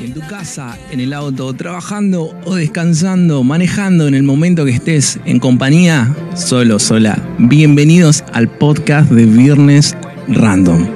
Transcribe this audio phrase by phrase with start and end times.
[0.00, 5.18] En tu casa, en el auto, trabajando o descansando, manejando en el momento que estés
[5.24, 7.18] en compañía, solo, sola.
[7.38, 9.96] Bienvenidos al podcast de Viernes
[10.28, 10.86] Random.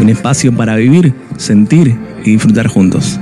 [0.00, 3.18] Un espacio para vivir, sentir y disfrutar juntos.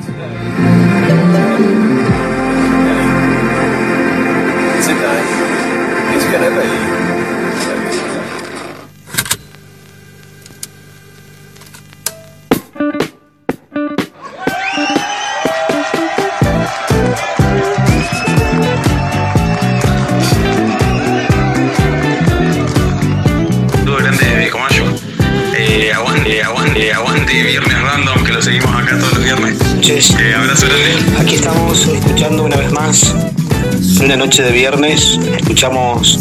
[35.60, 36.18] Escuchamos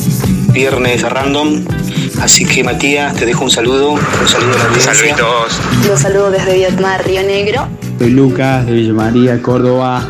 [0.52, 1.64] viernes random.
[2.22, 3.92] Así que Matías, te dejo un saludo.
[3.92, 4.94] Un saludo a la audiencia.
[4.94, 5.62] Saluditos.
[5.88, 7.70] Los saludo desde Vietnam, Río Negro.
[8.00, 10.06] Soy Lucas de Villa María, Córdoba.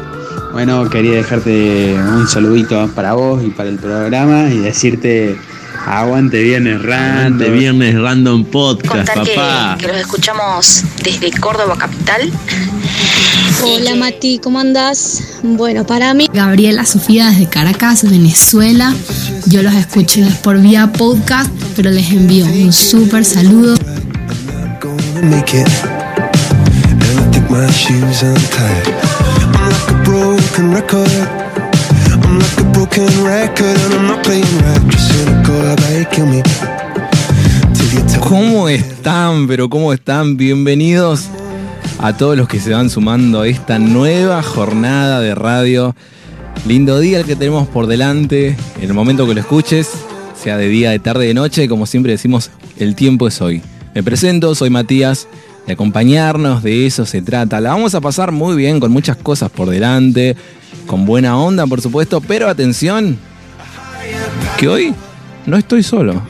[0.51, 5.37] Bueno, quería dejarte un saludito para vos y para el programa y decirte
[5.85, 7.37] aguante viernes random.
[7.37, 12.31] De Viernes Random Podcast, Contar que los escuchamos desde Córdoba capital.
[13.61, 15.21] Hola Mati, ¿cómo andás?
[15.43, 18.95] Bueno, para mí Gabriela Sofía desde Caracas, Venezuela.
[19.47, 23.75] Yo los escucho por vía podcast, pero les envío un súper saludo.
[38.21, 39.47] ¿Cómo están?
[39.47, 40.37] Pero ¿cómo están?
[40.37, 41.29] Bienvenidos
[41.99, 45.95] a todos los que se van sumando a esta nueva jornada de radio.
[46.65, 48.55] Lindo día el que tenemos por delante.
[48.77, 49.91] En el momento que lo escuches,
[50.41, 53.61] sea de día, de tarde, de noche, como siempre decimos, el tiempo es hoy.
[53.93, 55.27] Me presento, soy Matías.
[55.67, 57.59] De acompañarnos, de eso se trata.
[57.59, 60.35] La vamos a pasar muy bien, con muchas cosas por delante,
[60.87, 63.19] con buena onda, por supuesto, pero atención,
[64.57, 64.95] que hoy
[65.45, 66.23] no estoy solo.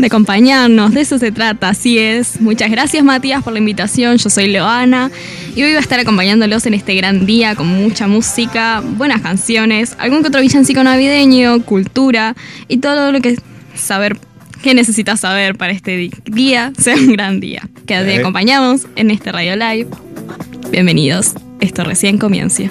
[0.00, 2.40] De acompañarnos, de eso se trata, así es.
[2.40, 5.10] Muchas gracias Matías por la invitación, yo soy Leoana
[5.54, 9.96] y hoy voy a estar acompañándolos en este gran día con mucha música, buenas canciones,
[9.98, 12.34] algún que otro villancico navideño, cultura
[12.68, 13.36] y todo lo que
[13.74, 14.16] saber,
[14.62, 17.68] que necesitas saber para este día sea un gran día.
[17.82, 17.92] Ok.
[18.18, 19.88] acompañamos en este Radio Live.
[20.70, 22.70] Bienvenidos, esto recién comienza.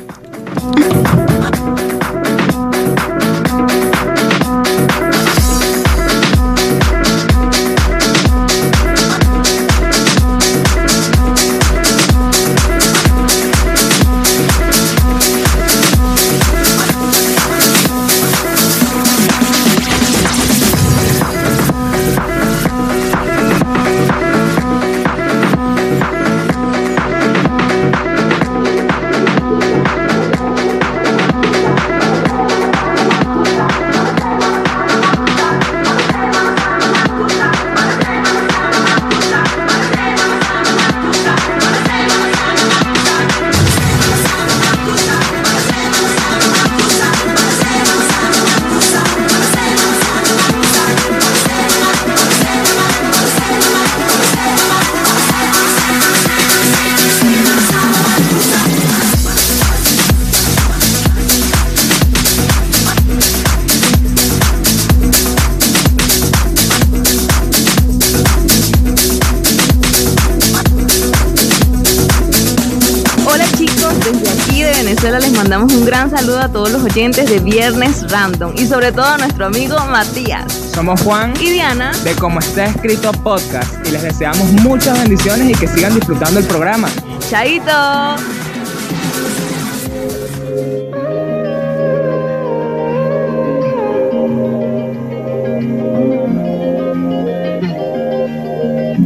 [76.39, 80.71] Saludo a todos los oyentes de Viernes Random y sobre todo a nuestro amigo Matías
[80.73, 81.91] Somos Juan y Diana.
[82.03, 86.45] de Como está escrito podcast y les deseamos muchas bendiciones y que sigan disfrutando el
[86.45, 86.87] programa.
[87.29, 87.71] Chaito.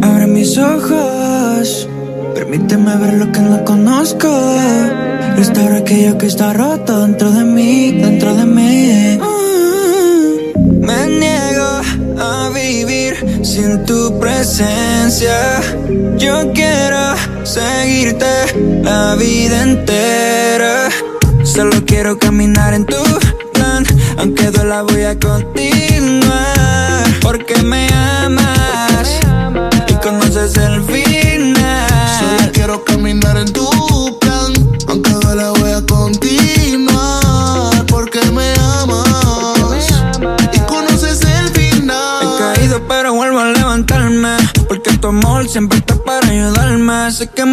[0.01, 1.87] Abre mis ojos,
[2.35, 5.02] permíteme ver lo que no conozco.
[5.35, 9.17] Restaura aquello que está roto dentro de mí, dentro de mí.
[9.19, 11.71] Mm, Me niego
[12.19, 13.13] a vivir
[13.43, 15.61] sin tu presencia.
[16.17, 18.25] Yo quiero seguirte
[18.83, 20.89] la vida entera.
[21.43, 23.01] Solo quiero caminar en tu
[23.53, 23.83] plan,
[24.17, 25.62] aunque duela voy a continuar.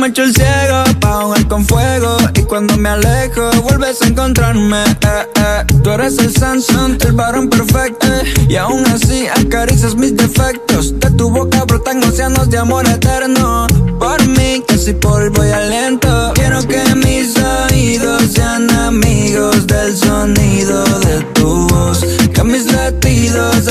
[0.00, 2.16] Me echo el ciego pa' jugar con fuego.
[2.34, 4.82] Y cuando me alejo, vuelves a encontrarme.
[4.82, 5.64] Eh, eh.
[5.82, 8.06] Tú eres el Samsung, el varón perfecto.
[8.48, 10.98] Y aún así acaricias mis defectos.
[10.98, 13.66] De tu boca brotan océanos de amor eterno.
[13.98, 16.32] Por mí, casi polvo y aliento.
[16.34, 22.00] Quiero que mis oídos sean amigos del sonido de tu voz.
[22.32, 23.66] Que mis latidos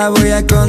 [0.00, 0.59] duela voy a continuar.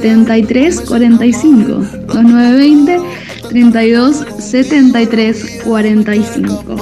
[0.00, 1.86] 73 45.
[2.06, 3.00] 2920
[3.50, 6.76] 32 73 45.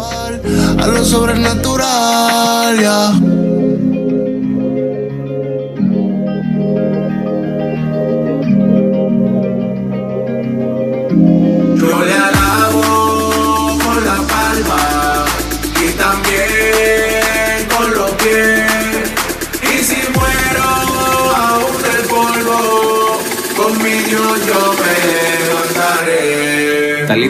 [0.78, 3.27] a lo sobrenatural, ya.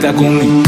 [0.00, 0.08] Levantaré.
[0.08, 0.62] Talita Kumi.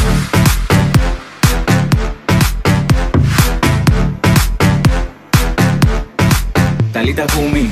[6.93, 7.71] Talita Kumi.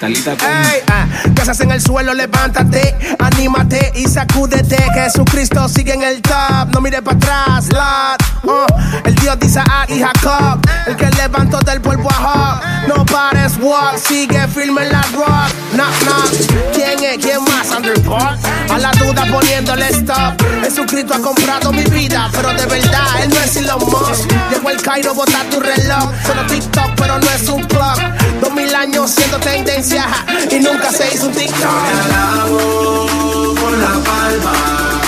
[0.00, 0.50] Talita Kumi.
[0.50, 4.76] Ey, ah, casas en el suelo, levántate, anímate y sacúdete.
[4.94, 8.20] Jesucristo sigue en el top, no mire para atrás, Lord.
[8.42, 12.88] Uh, el Dios de Isaac y Jacob, el que levantó del polvo a Job.
[12.88, 15.50] No pares, walk, sigue firme en la rock.
[15.72, 16.72] Knock, knock.
[16.72, 17.18] ¿Quién es?
[17.18, 17.70] ¿Quién más?
[17.76, 18.38] Underpod.
[18.70, 20.40] A la duda poniéndole stop.
[20.62, 24.30] Jesucristo ha comprado mi vida, pero de verdad, él no es Elon Musk.
[24.50, 26.10] Llegó el Cairo, bota tu reloj.
[26.26, 27.98] Solo TikTok, pero no es un clock.
[28.40, 30.06] Dos mil años siendo tendencia
[30.50, 31.60] y nunca se hizo un TikTok.
[31.60, 35.00] Le alabo con la palma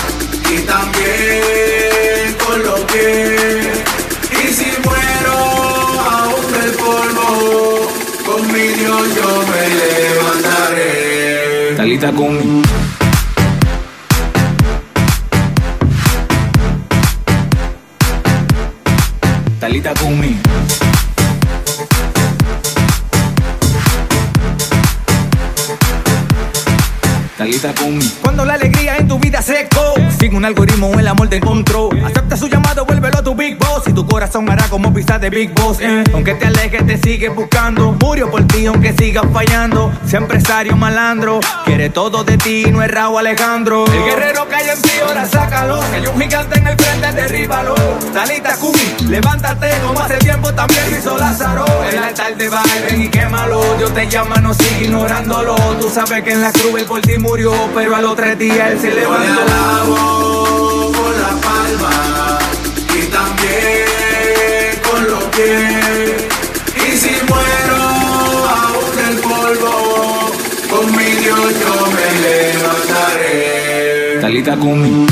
[0.49, 3.67] y también con los pies.
[4.31, 5.35] Y si muero
[6.11, 7.27] aún del polvo,
[8.25, 11.75] con mi Dios yo me levantaré.
[11.77, 12.61] Talita Kumi.
[19.59, 20.52] Talita Kumi.
[27.43, 28.09] Talita Kumi.
[28.21, 31.89] Cuando la alegría en tu vida seco, sigue un algoritmo, el amor te encontró.
[32.05, 33.83] Acepta su llamado, vuélvelo a tu Big Boss.
[33.85, 35.79] Y tu corazón hará como pisar de Big Boss.
[35.81, 36.05] eh.
[36.13, 37.91] Aunque te alejes, te sigue buscando.
[37.99, 39.91] Murió por ti, aunque sigas fallando.
[40.07, 43.83] Sea empresario malandro, quiere todo de ti, no es Raúl Alejandro.
[43.87, 45.81] El guerrero cae en ti, ahora sácalo.
[45.91, 47.75] Que hay un gigante en el frente, derríbalo.
[48.13, 51.65] Talita Kumi, levántate, como hace tiempo también hizo Lázaro.
[51.91, 53.61] El altar de ven y quémalo.
[53.77, 55.55] Dios te llama, no sigue ignorándolo.
[55.81, 57.01] Tú sabes que en la cruz él por
[57.33, 59.23] murió, pero a los tres días él se levantó.
[59.25, 62.39] Yo le alabo con la palma
[62.95, 66.27] y también con los pies.
[66.75, 67.79] Y si muero
[68.59, 70.31] aún el polvo,
[70.69, 74.19] con mi Dios yo me levantaré.
[74.21, 75.07] Talita conmigo.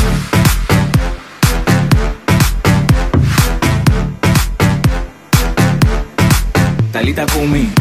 [6.91, 7.71] Talita conmigo.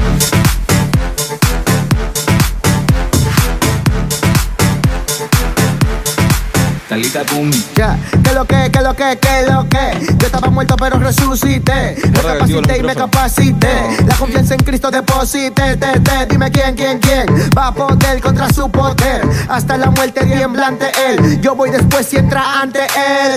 [6.91, 7.53] Talita Kumi.
[7.77, 10.17] Ya, que lo que, que lo que, que lo que.
[10.19, 11.95] Yo estaba muerto pero resucité.
[12.03, 13.97] Recapacité y me capacité.
[14.09, 15.77] La confianza en Cristo deposité.
[15.77, 17.27] Te, te, dime quién, quién, quién.
[17.57, 19.23] Va a poder contra su poder.
[19.49, 21.41] Hasta la muerte tiemblante él.
[21.41, 23.37] Yo voy después y entra ante él.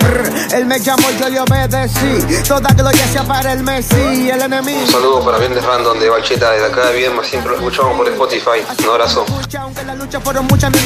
[0.55, 2.43] Él me llamó, yo le obedecí.
[2.47, 4.81] Toda gloria sea para el Messi, el enemigo.
[4.81, 8.07] Un saludo para Viernes Random de Bacheta desde acá de Viernes, siempre lo escuchamos por
[8.07, 8.65] Spotify.
[8.83, 9.25] Un abrazo.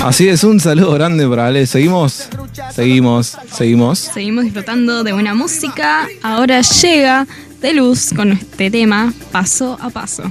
[0.03, 1.65] Así es, un saludo grande para Ale.
[1.65, 2.27] Seguimos,
[2.71, 3.99] seguimos, seguimos.
[3.99, 6.07] Seguimos disfrutando de buena música.
[6.21, 7.27] Ahora llega
[7.61, 10.23] de luz con este tema paso a paso.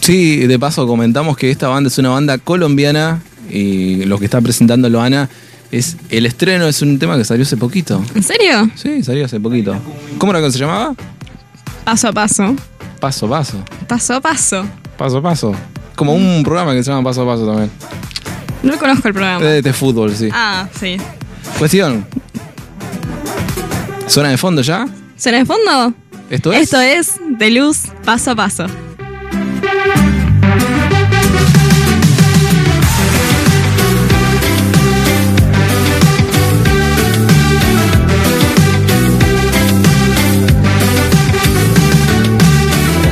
[0.00, 4.40] Sí, de paso comentamos que esta banda es una banda colombiana y lo que está
[4.40, 5.28] presentando Loana
[5.70, 8.02] es el estreno, es un tema que salió hace poquito.
[8.14, 8.70] ¿En serio?
[8.74, 9.74] Sí, salió hace poquito.
[10.18, 10.94] ¿Cómo era que se llamaba?
[11.84, 12.54] Paso a paso.
[13.00, 13.64] Paso a paso.
[13.88, 14.66] Paso a paso.
[14.96, 15.54] Paso a paso.
[15.96, 17.70] Como un programa que se llama Paso a Paso también.
[18.62, 19.44] No conozco el programa.
[19.44, 20.28] De, de fútbol, sí.
[20.32, 20.96] Ah, sí.
[21.62, 22.04] Cuestión.
[24.08, 24.88] ¿Suena de fondo ya?
[25.14, 25.94] ¿Será de fondo?
[26.28, 26.62] ¿Esto es?
[26.62, 28.66] Esto es de luz paso a paso.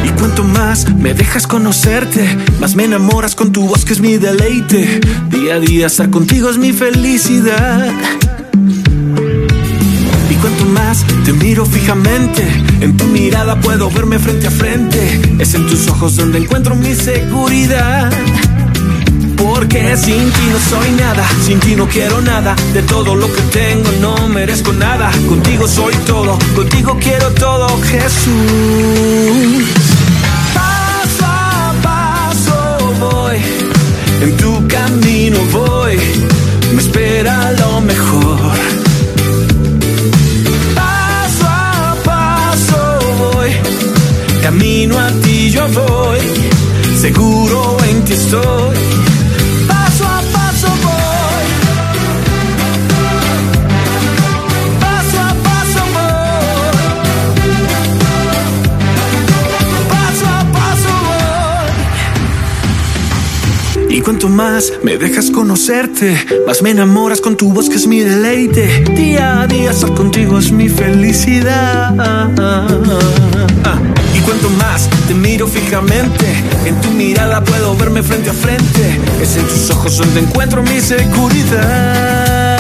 [0.04, 4.16] Y cuanto más me dejas conocerte, más me enamoras con tu voz que es mi
[4.16, 4.98] deleite.
[5.28, 7.94] Día a día estar contigo es mi felicidad.
[10.66, 12.46] Más te miro fijamente,
[12.80, 15.20] en tu mirada puedo verme frente a frente.
[15.38, 18.10] Es en tus ojos donde encuentro mi seguridad.
[19.36, 22.54] Porque sin ti no soy nada, sin ti no quiero nada.
[22.74, 25.10] De todo lo que tengo no merezco nada.
[25.28, 29.64] Contigo soy todo, contigo quiero todo, Jesús.
[30.54, 33.38] Paso a paso voy,
[34.22, 35.98] en tu camino voy,
[36.74, 38.79] me espera lo mejor.
[44.80, 46.20] Camino a ti yo voy,
[46.98, 48.76] seguro en ti estoy.
[49.68, 51.46] Paso a paso voy.
[54.80, 56.78] Paso a paso voy.
[59.90, 60.90] Paso a paso
[63.86, 63.96] voy.
[63.96, 68.00] Y cuanto más me dejas conocerte, más me enamoras con tu voz que es mi
[68.00, 68.84] deleite.
[68.96, 71.94] Día a día estar contigo es mi felicidad.
[73.64, 73.78] Ah,
[74.14, 76.26] Y cuanto más te miro fijamente,
[76.64, 79.00] en tu mirada puedo verme frente a frente.
[79.22, 82.58] Es en tus ojos donde encuentro mi seguridad.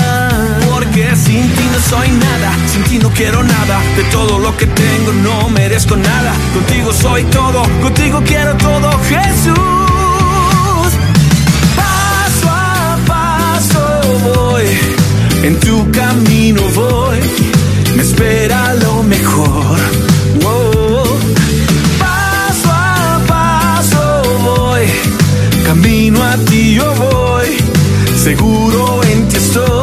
[0.70, 3.80] Porque sin ti no soy nada, sin ti no quiero nada.
[3.96, 6.32] De todo lo que tengo no merezco nada.
[6.54, 9.58] Contigo soy todo, contigo quiero todo, Jesús.
[11.76, 14.00] Paso a paso
[14.34, 14.64] voy,
[15.42, 17.18] en tu camino voy,
[17.96, 20.09] me espera lo mejor.
[26.36, 27.56] Ti yo voy,
[28.14, 29.79] seguro en ti estoy.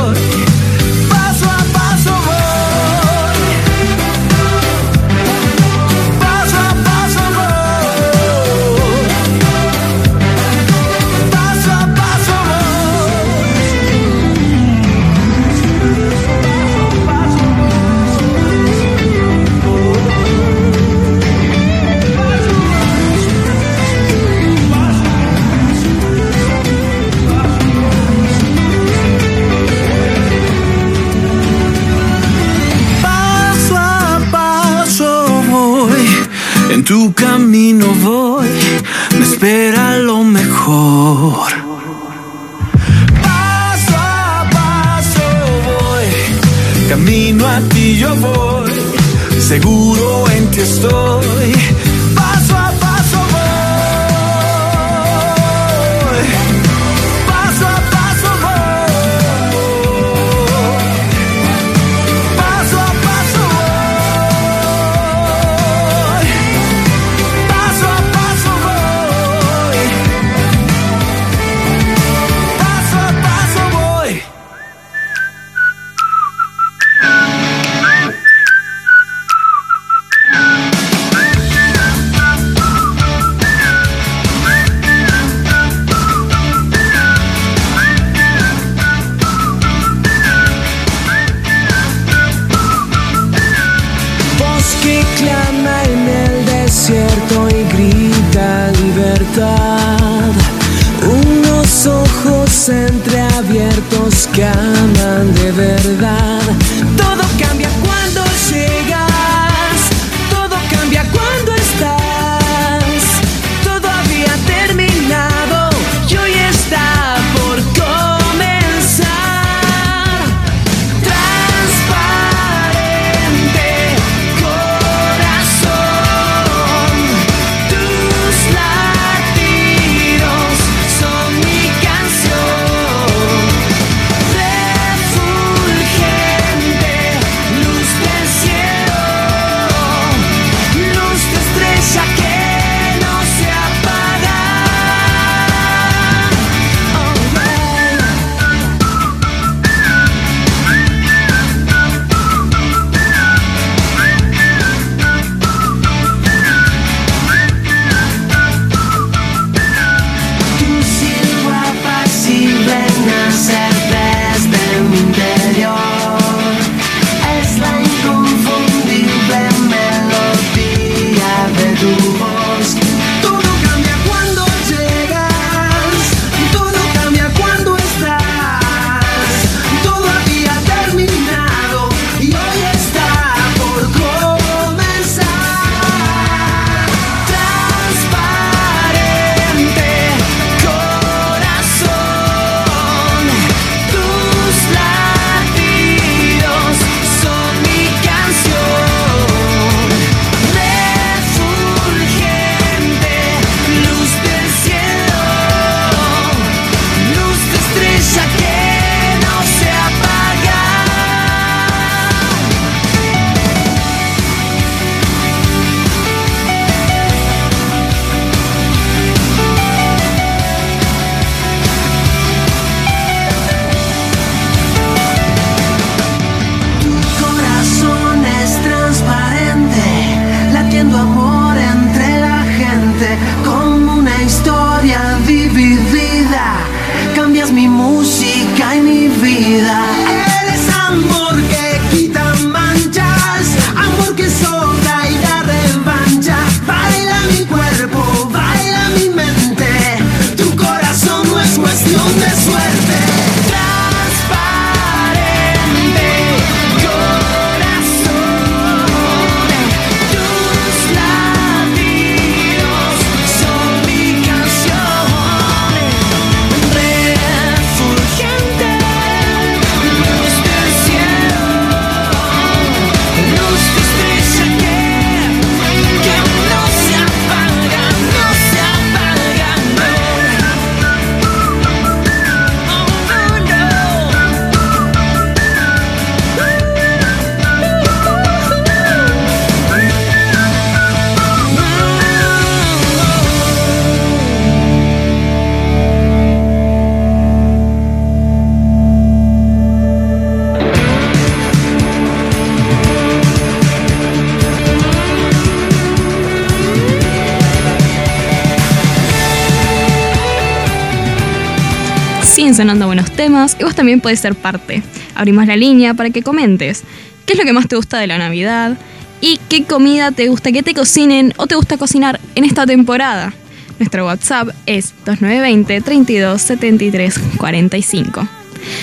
[312.57, 314.81] Buenos temas y vos también podés ser parte.
[315.13, 316.81] Abrimos la línea para que comentes
[317.27, 318.75] qué es lo que más te gusta de la Navidad
[319.21, 323.31] y qué comida te gusta que te cocinen o te gusta cocinar en esta temporada.
[323.77, 328.27] Nuestro WhatsApp es 2920 32 73 45.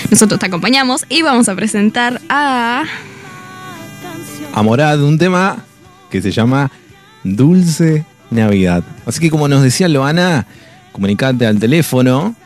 [0.09, 2.85] Nosotros te acompañamos y vamos a presentar a
[4.53, 5.57] a Morad, un tema
[6.09, 6.71] que se llama
[7.25, 8.85] Dulce Navidad.
[9.05, 10.45] Así que como nos decía Loana,
[10.93, 12.37] comunicate al teléfono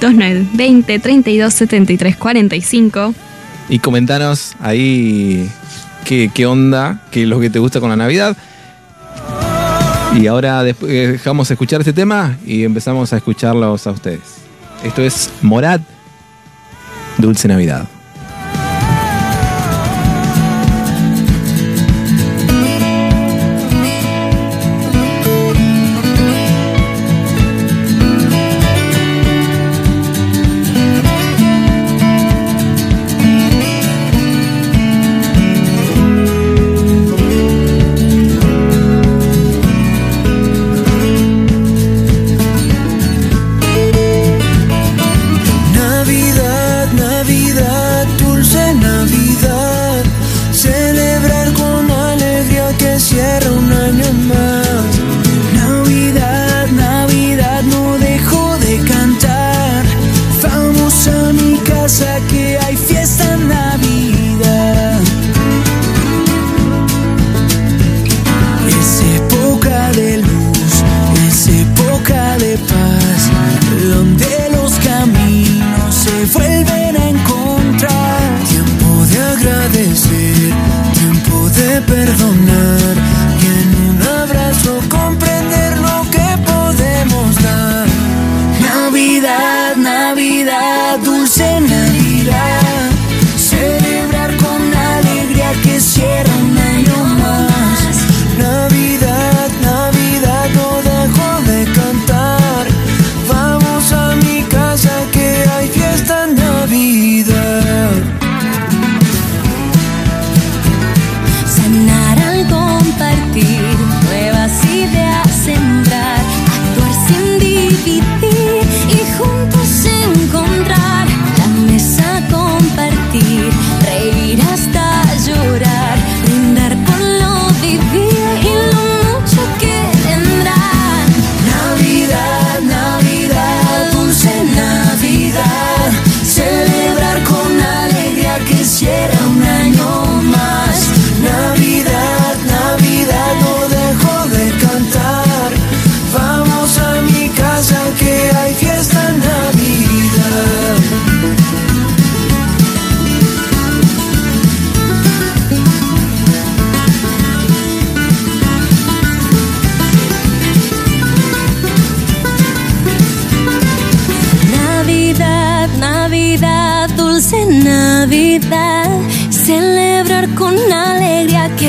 [0.00, 3.14] 2920 32 73 45.
[3.68, 5.48] y comentanos ahí
[6.04, 8.36] qué, qué onda, qué es lo que te gusta con la Navidad.
[10.16, 10.74] Y ahora eh,
[11.12, 14.40] dejamos escuchar este tema y empezamos a escucharlos a ustedes.
[14.82, 15.80] Esto es Morad,
[17.18, 17.86] Dulce Navidad,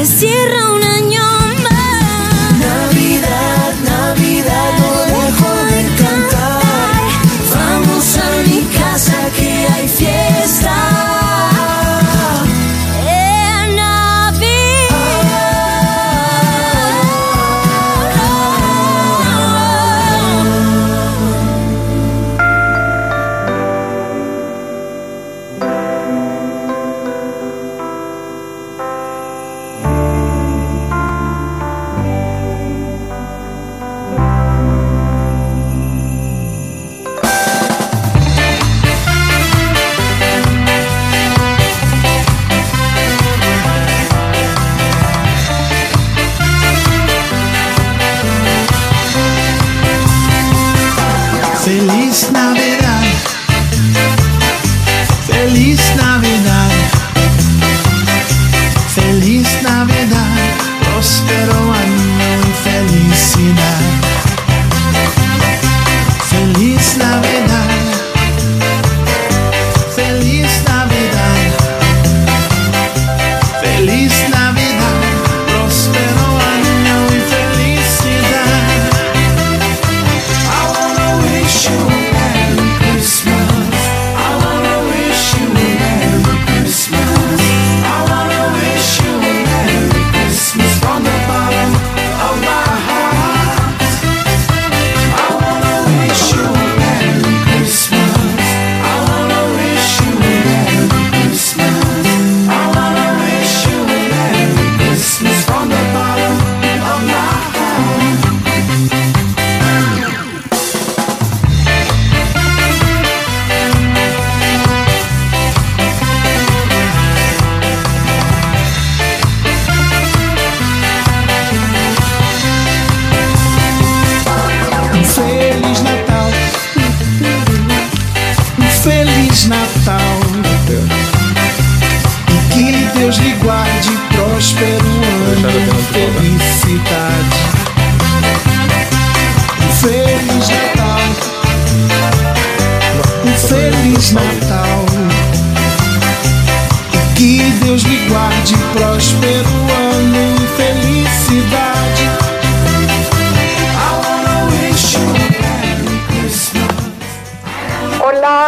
[0.01, 0.70] que cierra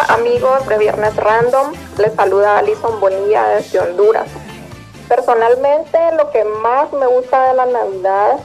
[0.09, 4.27] Amigos de Viernes Random, les saluda Alison Bonilla desde Honduras.
[5.07, 8.39] Personalmente lo que más me gusta de la Navidad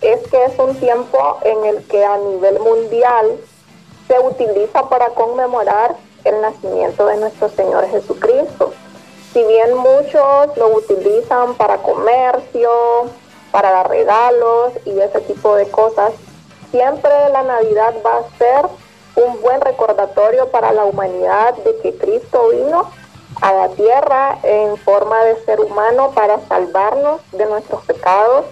[0.00, 3.38] es que es un tiempo en el que a nivel mundial
[4.08, 8.72] se utiliza para conmemorar el nacimiento de nuestro Señor Jesucristo.
[9.32, 12.70] Si bien muchos lo utilizan para comercio,
[13.52, 16.12] para dar regalos y ese tipo de cosas,
[16.70, 18.87] siempre la Navidad va a ser
[19.18, 22.88] un buen recordatorio para la humanidad de que Cristo vino
[23.40, 28.46] a la tierra en forma de ser humano para salvarnos de nuestros pecados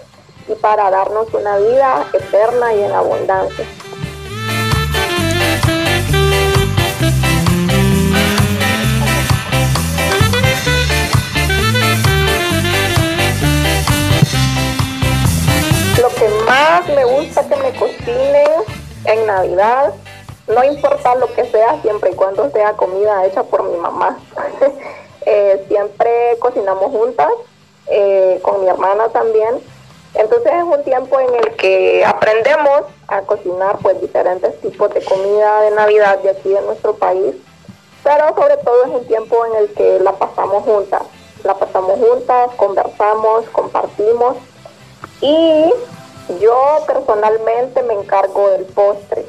[0.47, 3.65] y para darnos una vida eterna y en abundancia.
[16.01, 18.47] Lo que más me gusta que me cocinen
[19.05, 19.93] en Navidad,
[20.47, 24.17] no importa lo que sea, siempre y cuando sea comida hecha por mi mamá.
[25.29, 27.27] Eh, siempre cocinamos juntas,
[27.87, 29.59] eh, con mi hermana también.
[30.13, 35.61] Entonces es un tiempo en el que aprendemos a cocinar pues diferentes tipos de comida
[35.63, 37.35] de Navidad de aquí de nuestro país,
[38.05, 41.01] pero sobre todo es un tiempo en el que la pasamos juntas,
[41.43, 44.37] la pasamos juntas, conversamos, compartimos
[45.19, 45.73] y
[46.39, 49.25] yo personalmente me encargo del postre.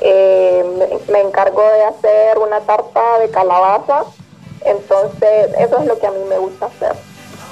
[0.00, 4.04] Eh, me, me encargo de hacer una tarta de calabaza,
[4.64, 6.94] entonces eso es lo que a mí me gusta hacer.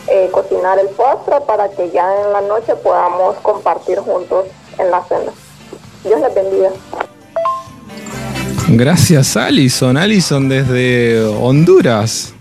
[0.08, 4.46] eh, cocinar el postre para que ya en la noche podamos compartir juntos
[4.78, 5.32] en la cena.
[6.04, 6.70] Dios les bendiga.
[8.68, 9.96] Gracias, Alison.
[9.96, 12.32] Alison desde Honduras.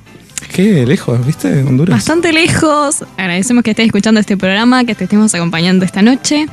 [0.54, 1.48] Qué lejos, ¿viste?
[1.64, 1.96] Honduras.
[1.98, 3.04] Bastante lejos.
[3.18, 6.46] Agradecemos que estés escuchando este programa, que te estemos acompañando esta noche.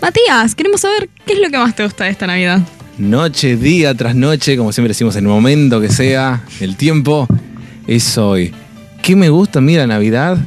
[0.00, 2.60] Matías, queremos saber qué es lo que más te gusta de esta Navidad.
[2.98, 7.26] Noche, día tras noche, como siempre decimos, en el momento que sea, el tiempo
[7.88, 8.52] es hoy.
[9.02, 9.60] ¿Qué me gusta?
[9.60, 10.38] Mira, Navidad.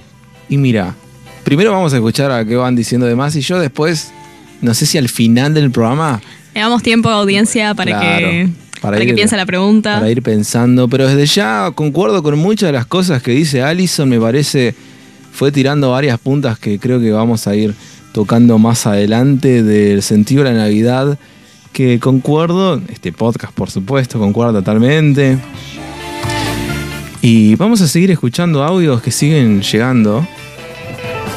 [0.47, 0.95] Y mira,
[1.43, 4.11] primero vamos a escuchar a qué van diciendo de más y yo después,
[4.61, 6.21] no sé si al final del programa,
[6.53, 8.27] Le damos tiempo a audiencia para Claro.
[8.27, 8.49] que
[8.81, 9.95] Para, que piense la pregunta.
[9.95, 10.87] Para ir pensando.
[10.87, 14.07] Pero desde ya concuerdo con muchas de las cosas que dice Allison.
[14.07, 14.73] Me parece.
[15.33, 17.75] Fue tirando varias puntas que creo que vamos a ir
[18.13, 21.19] tocando más adelante del sentido de la Navidad.
[21.77, 22.81] Que concuerdo.
[22.89, 25.37] Este podcast, por supuesto, concuerdo totalmente.
[27.21, 30.27] Y vamos a seguir escuchando audios que siguen llegando.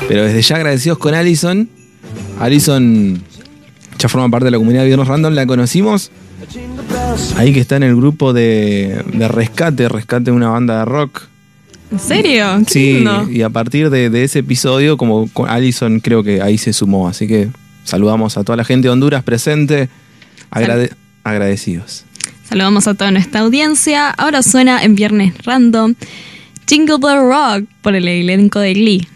[0.09, 1.68] Pero desde ya agradecidos con Allison.
[2.38, 3.20] Allison
[3.98, 6.11] ya forma parte de la comunidad de Viernes Random, la conocimos.
[7.37, 11.20] Ahí que está en el grupo de, de Rescate, Rescate de una banda de rock.
[11.92, 12.46] ¿En serio?
[12.66, 13.29] Qué Sí, lindo.
[13.31, 17.09] y a partir de, de ese episodio, como con Allison creo que ahí se sumó.
[17.09, 17.50] Así que
[17.85, 19.90] saludamos a toda la gente de Honduras presente.
[20.51, 20.93] Agrade-
[21.25, 22.05] agradecidos.
[22.49, 24.11] Saludamos a toda nuestra audiencia.
[24.11, 25.95] Ahora suena en Viernes Random
[26.67, 29.07] Jingle Bell Rock por el elenco de Glee.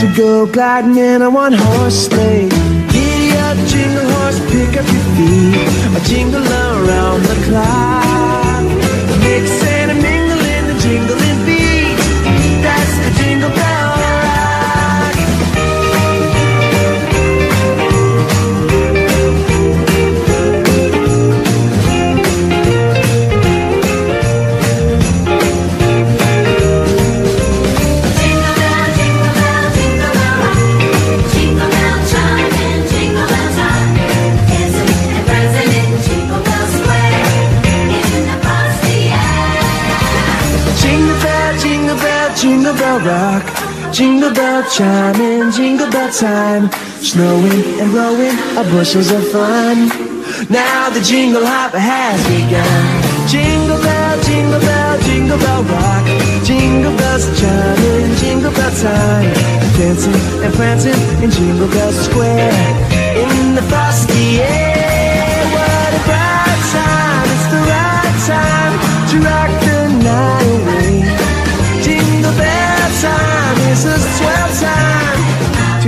[0.00, 2.48] to go gliding in a one horse sleigh.
[2.92, 5.96] Giddy up, jingle horse, pick up your feet.
[5.96, 8.45] A jingle around the clock.
[43.06, 43.44] Rock.
[43.92, 46.70] Jingle bell chime in jingle bell time.
[47.00, 49.88] Snowing and blowing our bushels of fun.
[50.50, 52.84] Now the jingle hop has begun.
[53.30, 56.04] Jingle bell, jingle bell, jingle bell rock.
[56.44, 59.32] Jingle bells chime in jingle bell time.
[59.78, 60.14] Dancing
[60.44, 62.52] and prancing in Jingle Bell Square.
[63.22, 64.45] In the frosty air,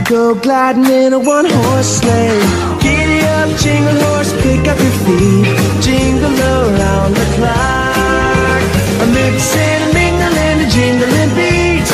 [0.08, 2.40] go gliding in a one horse sleigh.
[2.80, 5.44] Giddy up, jingle horse, pick up your feet.
[5.84, 8.62] Jingle around the clock.
[9.02, 11.88] A mix a mingle and a jingling beat.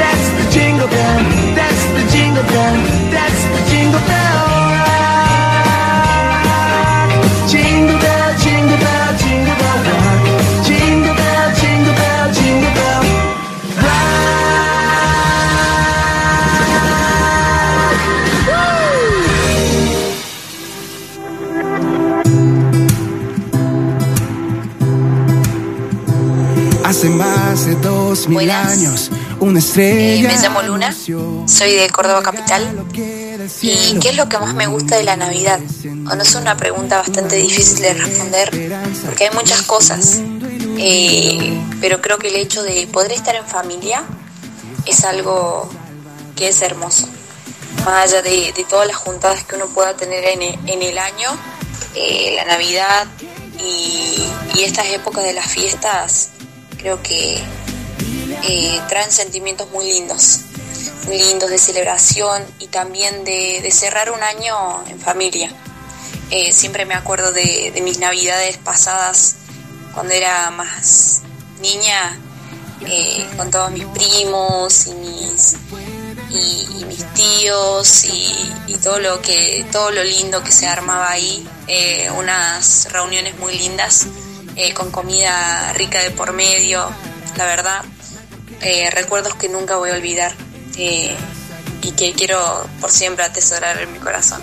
[0.00, 1.20] That's the jingle bell,
[1.54, 2.76] that's the jingle bell,
[3.12, 4.41] that's the jingle bell
[26.92, 30.28] Hace más de dos mil años, una estrella.
[30.28, 32.84] me llamo Luna, soy de Córdoba Capital.
[33.62, 35.58] ¿Y qué es lo que más me gusta de la Navidad?
[35.84, 38.50] Bueno, es una pregunta bastante difícil de responder
[39.06, 40.20] porque hay muchas cosas.
[40.76, 44.02] Eh, pero creo que el hecho de poder estar en familia
[44.84, 45.70] es algo
[46.36, 47.08] que es hermoso.
[47.86, 50.98] Más allá de, de todas las juntadas que uno pueda tener en el, en el
[50.98, 51.30] año,
[51.94, 53.06] eh, la Navidad
[53.58, 54.22] y,
[54.58, 56.28] y estas épocas de las fiestas
[56.82, 57.38] creo que
[58.48, 60.40] eh, traen sentimientos muy lindos,
[61.06, 65.52] muy lindos de celebración y también de, cerrar un año en familia.
[66.30, 69.36] Eh, siempre me acuerdo de, mis navidades pasadas
[69.94, 71.22] cuando era más
[71.60, 72.18] niña,
[72.84, 75.56] eh, con todos mis primos y mis,
[76.30, 81.46] y, mis tíos y, y todo lo que todo lo lindo que se armaba ahí,
[82.16, 84.06] unas reuniones muy lindas
[84.56, 86.88] eh, con comida rica de por medio,
[87.36, 87.82] la verdad,
[88.60, 90.32] eh, recuerdos que nunca voy a olvidar
[90.76, 91.14] eh,
[91.82, 92.38] y que quiero
[92.80, 94.42] por siempre atesorar en mi corazón.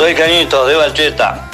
[0.00, 1.50] Soy Cañito de Valcheta.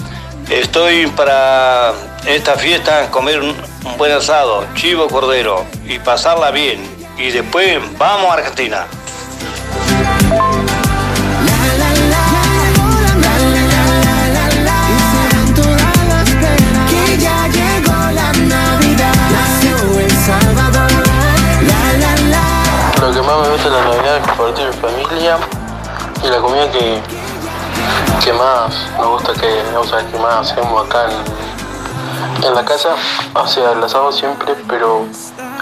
[0.49, 1.93] Estoy para
[2.29, 3.57] esta fiesta comer un,
[3.99, 6.81] buen asado, chivo cordero y pasarla bien.
[7.19, 8.87] Y después vamos a Argentina.
[23.01, 25.39] Lo que más me gusta de la Navidad es compartir mi familia
[26.23, 27.16] y la comida que,
[28.25, 32.91] que más me gusta que, o sea, que más hacemos acá en, en la casa,
[33.35, 35.05] o sea, el asado siempre, pero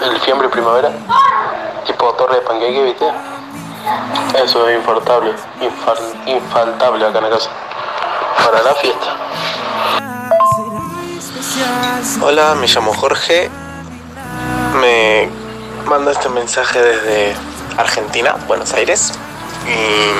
[0.03, 0.91] el fiambre primavera,
[1.85, 3.05] tipo torre de panqueque, ¿viste?
[4.43, 7.49] Eso es infaltable, infal- infaltable acá en la casa,
[8.43, 9.15] para la fiesta.
[12.21, 13.49] Hola, me llamo Jorge.
[14.81, 15.29] Me
[15.85, 17.35] mando este mensaje desde
[17.77, 19.13] Argentina, Buenos Aires.
[19.67, 20.11] Y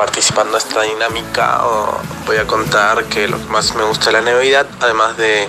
[0.00, 1.60] participando en esta dinámica
[2.24, 5.46] voy a contar que lo que más me gusta de la Navidad, además de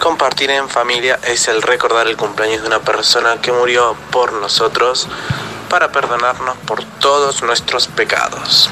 [0.00, 5.06] compartir en familia, es el recordar el cumpleaños de una persona que murió por nosotros
[5.68, 8.68] para perdonarnos por todos nuestros pecados.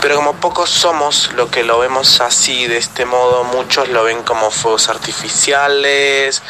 [0.00, 4.22] Pero como pocos somos lo que lo vemos así, de este modo, muchos lo ven
[4.22, 6.42] como fuegos artificiales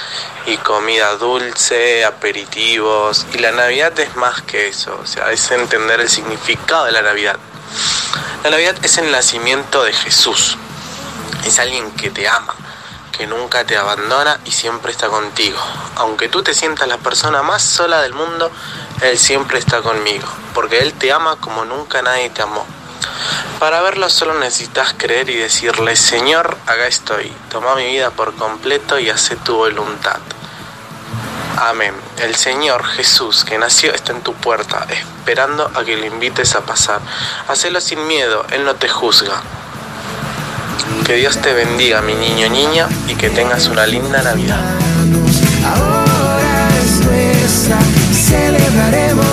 [0.45, 3.27] y comida dulce, aperitivos.
[3.33, 7.01] Y la Navidad es más que eso, o sea, es entender el significado de la
[7.01, 7.39] Navidad.
[8.43, 10.59] La Navidad es el nacimiento de Jesús.
[11.47, 12.53] Es alguien que te ama,
[13.17, 15.61] que nunca te abandona y siempre está contigo.
[15.95, 18.51] Aunque tú te sientas la persona más sola del mundo,
[19.01, 22.67] Él siempre está conmigo, porque Él te ama como nunca nadie te amó.
[23.61, 28.99] Para verlo solo necesitas creer y decirle, Señor, acá estoy, toma mi vida por completo
[28.99, 30.19] y hace tu voluntad.
[31.59, 31.95] Amén.
[32.19, 36.63] El Señor Jesús que nació está en tu puerta, esperando a que le invites a
[36.63, 37.01] pasar.
[37.49, 39.43] Hacelo sin miedo, Él no te juzga.
[41.07, 44.61] Que Dios te bendiga, mi niño niña, y que tengas una linda Navidad.
[45.65, 47.79] Ahora es nuestra,
[48.13, 49.32] celebraremos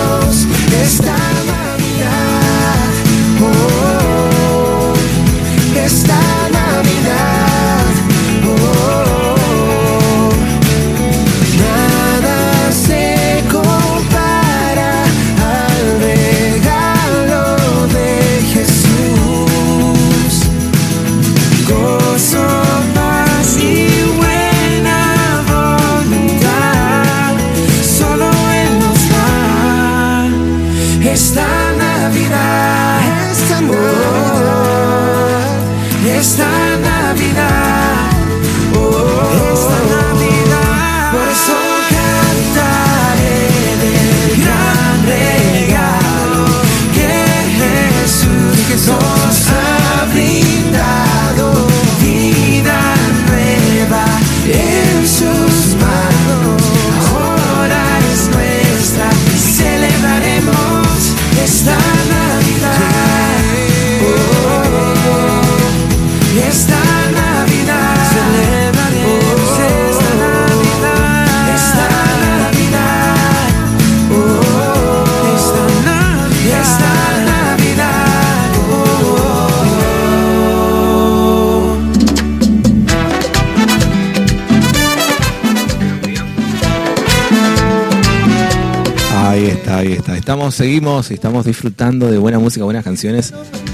[90.30, 93.34] Estamos, seguimos, estamos disfrutando de buena música, buenas canciones,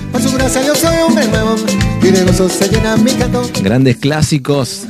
[0.10, 1.58] Por su gracia yo soy hombre nuevo
[2.02, 3.44] y de gozo se llena mi canto.
[3.62, 4.84] grandes clásicos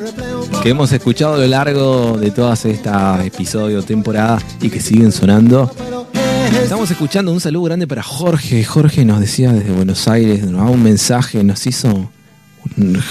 [0.62, 5.72] que hemos escuchado a lo largo de todas estas episodios, temporada y que siguen sonando.
[6.62, 8.64] Estamos escuchando un saludo grande para Jorge.
[8.64, 12.12] Jorge nos decía desde Buenos Aires, nos daba un mensaje, nos hizo.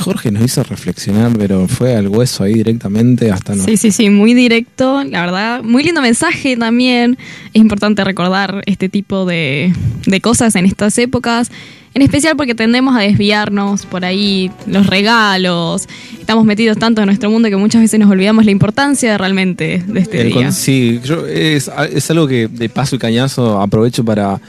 [0.01, 3.65] Jorge nos hizo reflexionar, pero fue al hueso ahí directamente hasta no.
[3.65, 5.63] Sí, sí, sí, muy directo, la verdad.
[5.63, 7.17] Muy lindo mensaje también.
[7.53, 9.73] Es importante recordar este tipo de,
[10.07, 11.51] de cosas en estas épocas.
[11.95, 15.87] En especial porque tendemos a desviarnos por ahí los regalos.
[16.19, 20.01] Estamos metidos tanto en nuestro mundo que muchas veces nos olvidamos la importancia realmente de
[20.01, 20.43] este El día.
[20.47, 24.41] con- sí, yo- es, es algo que de paso y cañazo aprovecho para,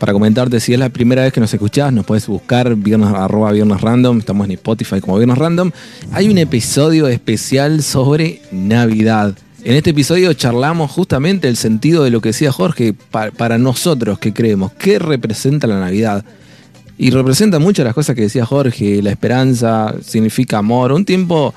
[0.00, 0.58] para comentarte.
[0.58, 4.18] Si es la primera vez que nos escuchás, nos puedes buscar viernes, arroba viernes random.
[4.18, 5.70] Estamos en Spotify como viernes random.
[6.12, 9.36] Hay un episodio especial sobre Navidad.
[9.62, 14.18] En este episodio charlamos justamente el sentido de lo que decía Jorge pa- para nosotros
[14.18, 14.72] que creemos.
[14.72, 16.24] ¿Qué representa la Navidad?
[16.96, 21.52] Y representa muchas las cosas que decía Jorge, la esperanza, significa amor, un tiempo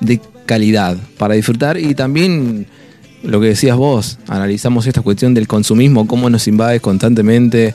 [0.00, 2.66] de calidad para disfrutar y también
[3.22, 7.74] lo que decías vos, analizamos esta cuestión del consumismo, cómo nos invade constantemente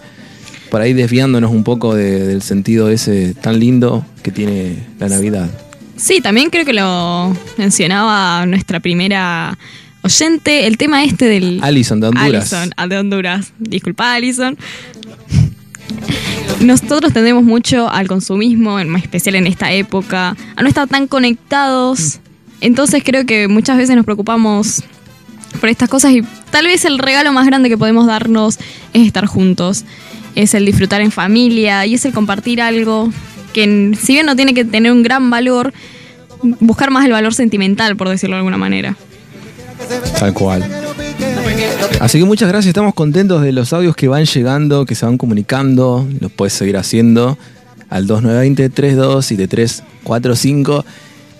[0.69, 5.49] por ahí desviándonos un poco de- del sentido ese tan lindo que tiene la Navidad.
[5.95, 9.57] Sí, también creo que lo mencionaba nuestra primera
[10.03, 11.59] oyente, el tema este del...
[11.63, 12.53] Alison de Honduras.
[12.53, 13.53] Alison, ah, de Honduras.
[13.59, 14.57] Disculpa, Alison.
[16.61, 21.07] Nosotros tendemos mucho al consumismo, en más especial en esta época, a no estar tan
[21.07, 22.19] conectados.
[22.61, 24.83] Entonces creo que muchas veces nos preocupamos
[25.59, 26.21] por estas cosas y
[26.51, 28.57] tal vez el regalo más grande que podemos darnos
[28.93, 29.85] es estar juntos,
[30.35, 33.11] es el disfrutar en familia y es el compartir algo
[33.53, 35.73] que si bien no tiene que tener un gran valor,
[36.59, 38.95] buscar más el valor sentimental, por decirlo de alguna manera.
[40.19, 40.65] Tal cual.
[41.99, 45.17] Así que muchas gracias, estamos contentos de los audios que van llegando, que se van
[45.17, 47.37] comunicando, los puedes seguir haciendo
[47.89, 50.85] al 2920-327345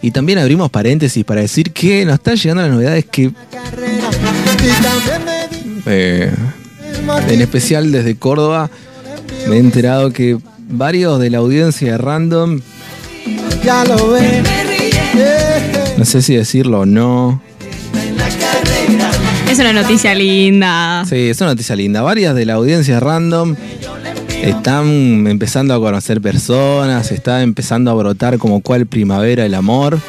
[0.02, 3.32] y también abrimos paréntesis para decir que nos están llegando las novedades que
[5.86, 6.32] eh,
[7.30, 8.70] en especial desde Córdoba
[9.48, 10.38] me he enterado que
[10.70, 12.60] varios de la audiencia de Random,
[13.64, 14.44] Ya lo ven.
[15.98, 17.42] no sé si decirlo o no,
[19.50, 21.04] Es una noticia linda.
[21.10, 22.02] Sí, es una noticia linda.
[22.02, 23.56] Varias de la audiencia random
[24.42, 30.00] están empezando a conocer personas, está empezando a brotar como cual primavera el amor.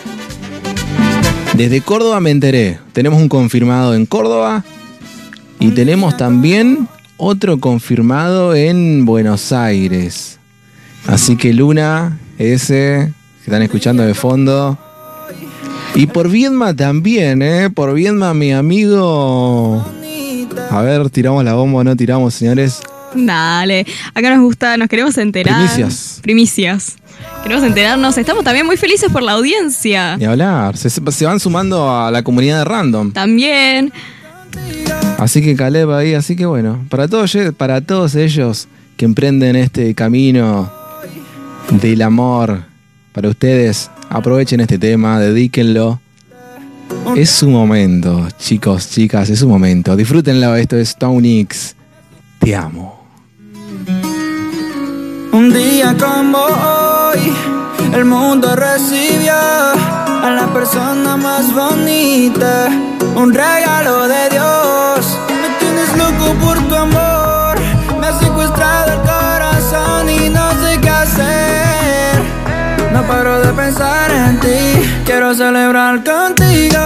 [1.54, 2.78] Desde Córdoba me enteré.
[2.92, 4.64] Tenemos un confirmado en Córdoba
[5.58, 10.38] y tenemos también otro confirmado en Buenos Aires.
[11.06, 13.12] Así que Luna, ese
[13.44, 14.78] que están escuchando de fondo.
[15.94, 17.70] Y por Viedma también, ¿eh?
[17.70, 19.84] Por Viedma, mi amigo.
[20.70, 22.80] A ver, tiramos la bomba o no tiramos, señores.
[23.26, 25.56] Dale, acá nos gusta, nos queremos enterar.
[25.56, 26.20] Primicias.
[26.22, 26.96] Primicias.
[27.42, 28.16] Queremos enterarnos.
[28.18, 30.16] Estamos también muy felices por la audiencia.
[30.16, 30.76] Ni hablar.
[30.76, 33.12] Se, se van sumando a la comunidad de random.
[33.12, 33.92] También.
[35.18, 39.94] Así que Caleb ahí, así que bueno, para todos, para todos ellos que emprenden este
[39.94, 40.70] camino
[41.70, 42.62] del amor,
[43.12, 46.00] para ustedes, aprovechen este tema, dedíquenlo.
[47.16, 49.96] Es su momento, chicos, chicas, es su momento.
[49.96, 51.74] Disfrútenlo, esto es Stone X.
[52.38, 52.97] Te amo.
[55.32, 57.34] Un día como hoy,
[57.92, 62.68] el mundo recibió a la persona más bonita,
[63.14, 65.18] un regalo de Dios.
[65.28, 67.58] Me tienes loco por tu amor,
[68.00, 72.22] me has secuestrado el corazón y no sé qué hacer.
[72.92, 76.84] No paro de pensar en ti, quiero celebrar contigo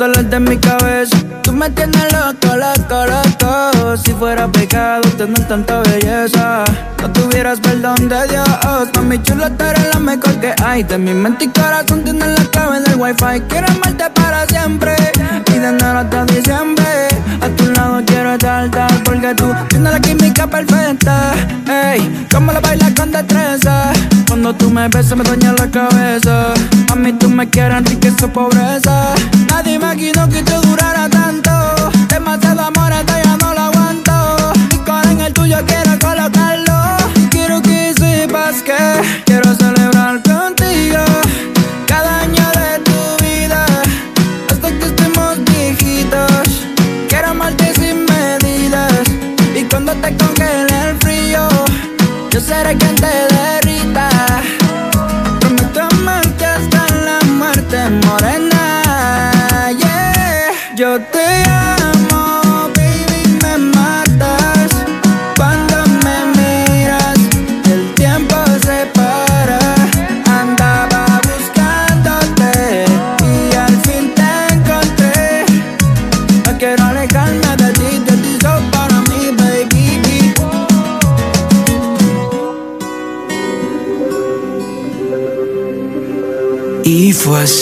[0.00, 1.14] sales de mi cabeza.
[1.42, 3.29] Tú me tienes loco, loco, loco.
[3.96, 6.64] Si fuera pecado tener tanta belleza,
[7.02, 8.48] no tuvieras perdón de Dios.
[8.94, 10.84] Mami chula, tú eres la mejor que hay.
[10.84, 13.40] De mi mente y corazón tienes la clave del wifi.
[13.48, 14.94] Quiero amarte para siempre
[15.48, 16.84] y de enero hasta diciembre.
[17.40, 18.70] A tu lado quiero estar
[19.02, 21.32] porque tú tienes la química perfecta.
[21.68, 23.92] Ey, como la bailas con destreza.
[24.28, 26.54] Cuando tú me besas me daña la cabeza.
[26.92, 29.14] A mí tú me quieres enriquecer pobreza.
[29.48, 31.50] Nadie imaginó que te durara tanto.
[32.08, 33.79] Demasiado amor, esto ya no lo aguanto.
[35.50, 36.69] Tuyo quiero colocarlo.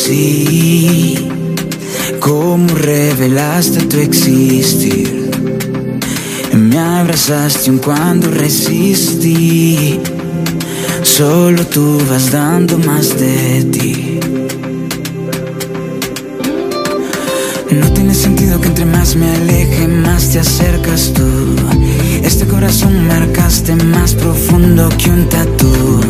[0.09, 1.28] Así
[2.20, 5.30] como revelaste tu existir.
[6.54, 10.00] Me abrazaste aun cuando resistí.
[11.02, 14.20] Solo tú vas dando más de ti.
[17.70, 21.28] No tiene sentido que entre más me aleje, más te acercas tú.
[22.22, 26.00] Este corazón marcaste más profundo que un tatu.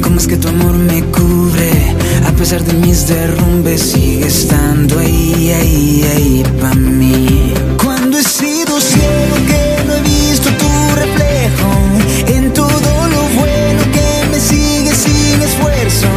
[0.00, 2.01] ¿Cómo es que tu amor me cubre?
[2.32, 7.52] A pesar de mis derrumbes, sigue estando ahí, ahí, ahí pa' mí.
[7.82, 11.70] Cuando he sido ciego que no he visto tu reflejo
[12.34, 16.08] en todo lo bueno que me sigue sin esfuerzo.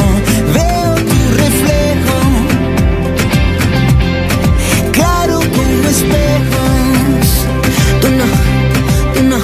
[0.53, 2.17] Veo tu reflejo
[4.93, 7.27] claro como espejos.
[8.01, 8.25] Tú no,
[9.13, 9.37] tú no,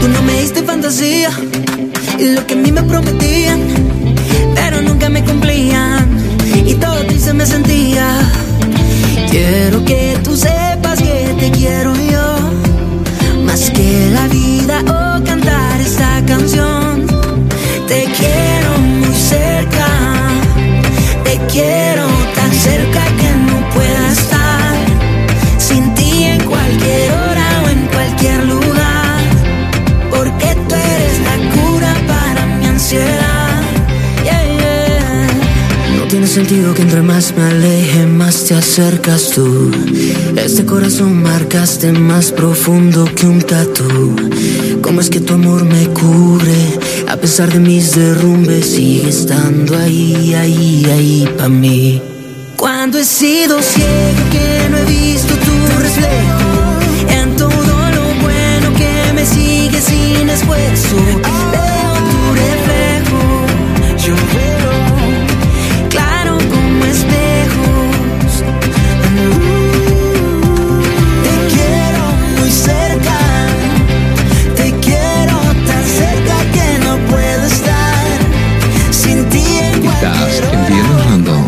[0.00, 1.30] tú no me diste fantasía
[2.18, 3.31] y lo que a mí me prometían,
[9.42, 9.71] Quiero
[36.32, 39.70] sentido que entre más me aleje, más te acercas tú.
[40.34, 44.16] Este corazón marcaste más profundo que un tatu.
[44.80, 46.78] ¿Cómo es que tu amor me cubre?
[47.06, 52.00] A pesar de mis derrumbes, sigue estando ahí, ahí, ahí pa' mí.
[52.56, 59.12] Cuando he sido ciego que no he visto tu reflejo En todo lo bueno que
[59.12, 60.96] me sigue sin esfuerzo
[80.02, 81.44] Estás en Viernes Random.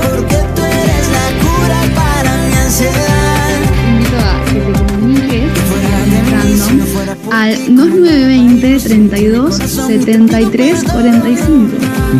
[0.00, 3.60] porque tú eres la cura para mi ansiedad.
[3.86, 5.52] invito a que te comuniques
[6.32, 11.72] random al 2920 32 73 45.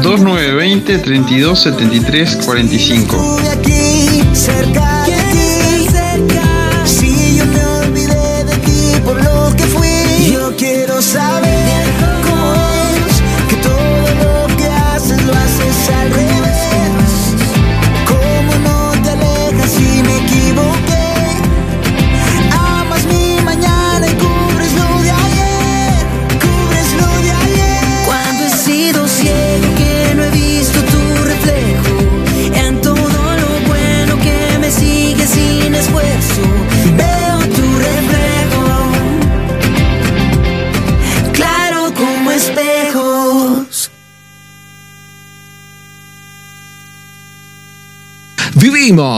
[0.03, 3.16] 2920 32 73 45.
[3.16, 5.15] Estuve aquí, cerca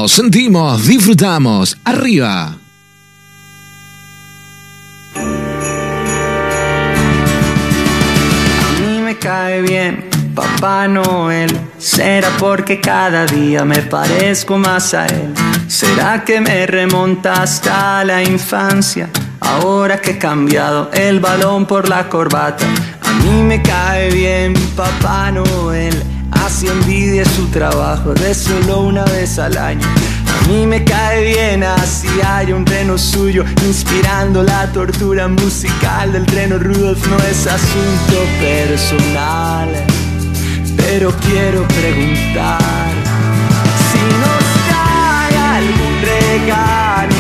[0.07, 1.77] Sentimos, disfrutamos.
[1.85, 2.57] Arriba.
[8.65, 11.51] A mí me cae bien Papá Noel.
[11.79, 15.35] Será porque cada día me parezco más a él.
[15.67, 19.11] Será que me remonta hasta la infancia.
[19.41, 22.65] Ahora que he cambiado el balón por la corbata.
[23.03, 26.18] A mí me cae bien Papá Noel.
[26.31, 29.87] Así envidia su trabajo de solo una vez al año.
[30.27, 36.27] A mí me cae bien así hay un reno suyo inspirando la tortura musical del
[36.27, 39.69] reno Rudolf no es asunto personal
[40.77, 42.91] pero quiero preguntar
[43.91, 47.18] si nos trae algún regalo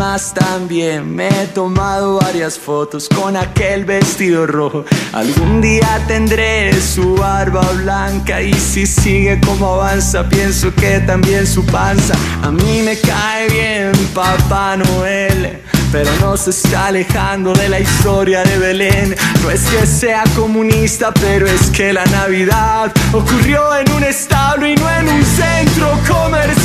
[0.00, 4.86] también me he tomado varias fotos con aquel vestido rojo.
[5.12, 11.66] Algún día tendré su barba blanca y si sigue como avanza pienso que también su
[11.66, 12.14] panza.
[12.42, 15.60] A mí me cae bien Papá Noel.
[15.92, 19.14] Pero no se está alejando de la historia de Belén.
[19.42, 24.76] No es que sea comunista, pero es que la Navidad ocurrió en un establo y
[24.76, 26.59] no en un centro comercial.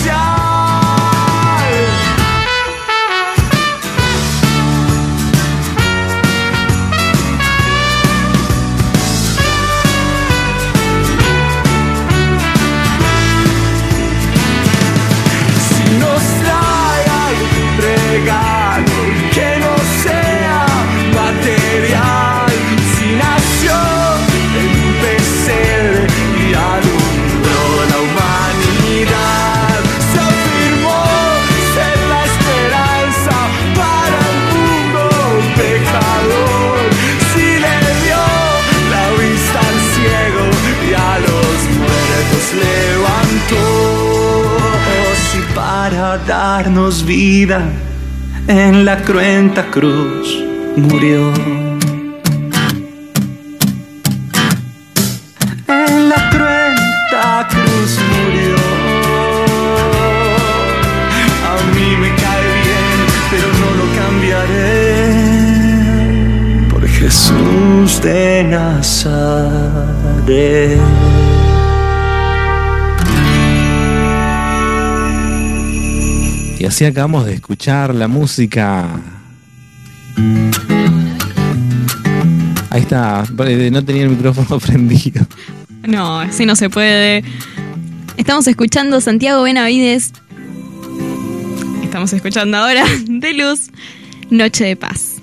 [46.85, 47.61] Vida,
[48.47, 50.43] en la cruenta cruz
[50.75, 51.33] murió.
[55.67, 58.55] En la cruenta cruz murió.
[61.49, 62.97] A mí me cae bien,
[63.31, 65.09] pero no lo cambiaré
[66.69, 69.75] por Jesús de Nazaret.
[76.65, 78.99] Y así acabamos de escuchar la música.
[82.71, 85.27] Ahí está, eh, no tenía el micrófono prendido.
[85.87, 87.23] No, así no se puede.
[88.17, 90.11] Estamos escuchando Santiago Benavides.
[91.83, 93.69] Estamos escuchando ahora de luz,
[94.31, 95.17] Noche de Paz.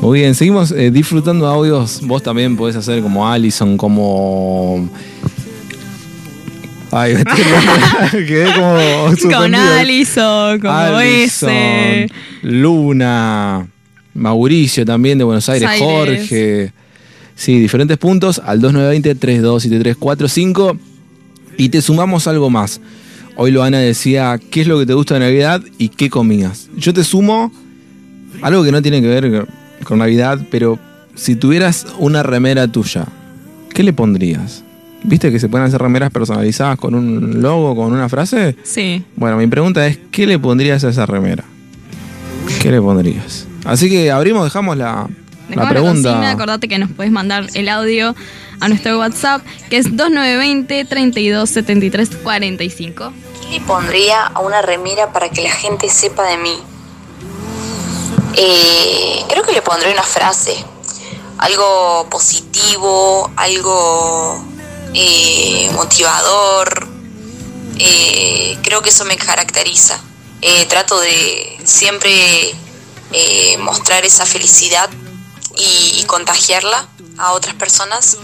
[0.00, 2.00] Muy bien, seguimos eh, disfrutando audios.
[2.02, 4.90] Vos también podés hacer como Allison, como.
[6.92, 7.14] Ay,
[8.12, 8.76] quedé como.
[9.36, 9.54] Con.
[9.54, 12.08] Alison, como Allison, ese.
[12.42, 13.66] Luna,
[14.14, 15.84] Mauricio también de Buenos Aires, Aires.
[15.84, 16.72] Jorge.
[17.34, 20.78] Sí, diferentes puntos al 2920-327345.
[21.58, 22.80] Y te sumamos algo más.
[23.36, 26.70] Hoy Loana decía, ¿qué es lo que te gusta de Navidad y qué comías?
[26.76, 27.52] Yo te sumo
[28.42, 29.46] algo que no tiene que ver
[29.84, 30.78] con Navidad, pero
[31.14, 33.04] si tuvieras una remera tuya,
[33.74, 34.64] ¿qué le pondrías?
[35.06, 38.56] ¿Viste que se pueden hacer remeras personalizadas con un logo, con una frase?
[38.64, 39.04] Sí.
[39.14, 41.44] Bueno, mi pregunta es, ¿qué le pondrías a esa remera?
[42.60, 43.46] ¿Qué le pondrías?
[43.64, 45.08] Así que abrimos, dejamos la,
[45.48, 46.10] la pregunta.
[46.10, 48.16] consigna, acordate que nos puedes mandar el audio
[48.58, 53.12] a nuestro WhatsApp, que es 2920 32 73 45.
[53.42, 56.58] ¿Qué le pondría a una remera para que la gente sepa de mí?
[58.36, 60.52] Eh, creo que le pondré una frase,
[61.38, 64.55] algo positivo, algo
[64.98, 66.88] eh, motivador.
[67.78, 70.00] Eh, creo que eso me caracteriza.
[70.40, 72.54] Eh, trato de siempre
[73.58, 74.90] mostrar esa felicidad
[75.56, 76.88] y, contagiarla
[77.18, 78.16] a otras personas.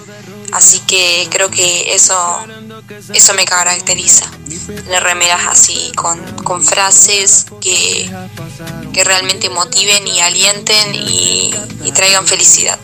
[0.53, 2.17] Así que creo que eso,
[3.13, 4.31] eso me caracteriza.
[4.67, 8.11] Tener remeras así, con, con frases que,
[8.93, 12.79] que realmente motiven y alienten y traigan felicidad.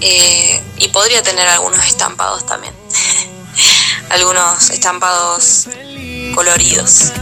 [0.00, 2.74] Eh, y podría tener algunos estampados también.
[4.10, 5.68] algunos estampados
[6.34, 7.12] coloridos.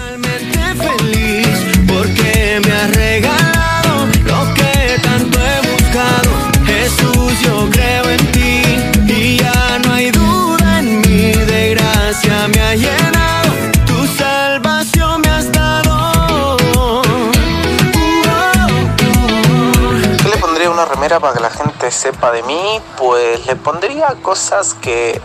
[21.08, 22.80] Pondría a una remera para que la gente sepa de mí?
[22.96, 25.20] Pues le pondría cosas que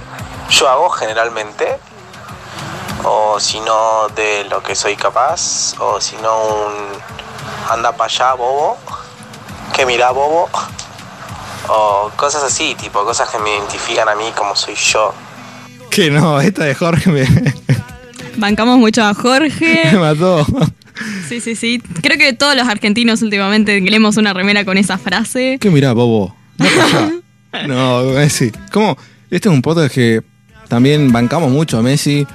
[0.50, 1.78] yo hago generalmente.
[3.04, 5.76] O si no, de lo que soy capaz.
[5.80, 6.74] O si no, un
[7.70, 8.78] anda para allá, bobo.
[9.76, 10.50] Que mira, bobo.
[11.68, 15.14] O cosas así, tipo cosas que me identifican a mí como soy yo.
[15.90, 17.26] Que no, esta de Jorge me,
[18.38, 19.84] Bancamos mucho a Jorge.
[19.92, 20.46] me mató.
[21.28, 21.82] Sí, sí, sí.
[22.02, 25.58] Creo que todos los argentinos últimamente leemos una remera con esa frase.
[25.60, 26.36] ¿Qué mirá, bobo?
[27.68, 28.52] No, Messi.
[28.72, 28.98] ¿Cómo?
[29.30, 30.22] Este es un podcast que
[30.68, 32.26] también bancamos mucho a Messi.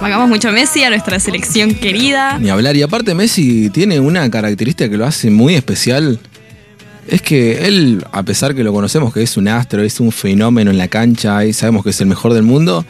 [0.00, 2.38] Bancamos mucho a Messi, a nuestra selección querida.
[2.38, 2.76] Ni hablar.
[2.76, 6.20] Y aparte Messi tiene una característica que lo hace muy especial.
[7.08, 10.70] Es que él, a pesar que lo conocemos que es un astro, es un fenómeno
[10.70, 12.86] en la cancha y sabemos que es el mejor del mundo,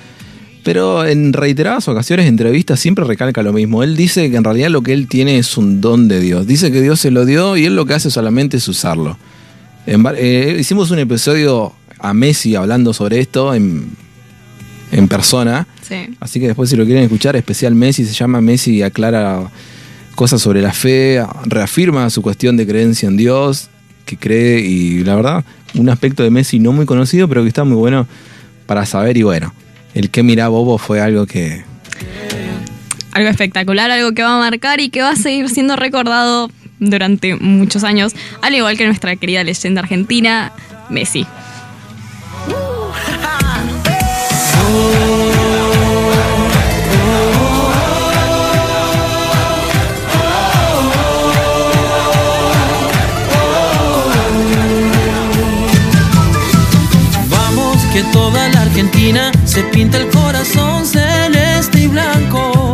[0.65, 3.83] pero en reiteradas ocasiones, entrevistas, siempre recalca lo mismo.
[3.83, 6.47] Él dice que en realidad lo que él tiene es un don de Dios.
[6.47, 9.19] Dice que Dios se lo dio y él lo que hace solamente es usarlo.
[9.87, 13.91] En eh, hicimos un episodio a Messi hablando sobre esto en,
[14.91, 15.67] en persona.
[15.83, 16.17] Sí.
[16.19, 19.51] Así que después si lo quieren escuchar, especial Messi, se llama Messi y aclara
[20.15, 23.69] cosas sobre la fe, reafirma su cuestión de creencia en Dios,
[24.07, 25.45] que cree y la verdad,
[25.75, 28.07] un aspecto de Messi no muy conocido, pero que está muy bueno
[28.67, 29.53] para saber y bueno,
[29.95, 31.63] el que mira Bobo fue algo que...
[33.13, 37.37] Algo espectacular, algo que va a marcar y que va a seguir siendo recordado durante
[37.37, 40.53] muchos años, al igual que nuestra querida leyenda argentina,
[40.91, 41.25] Messi.
[57.31, 62.73] Vamos que toda la Argentina se pinta el corazón celeste y blanco.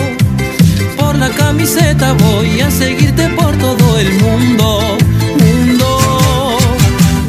[0.97, 4.81] Por la camiseta voy a seguirte por todo el mundo,
[5.39, 6.59] mundo.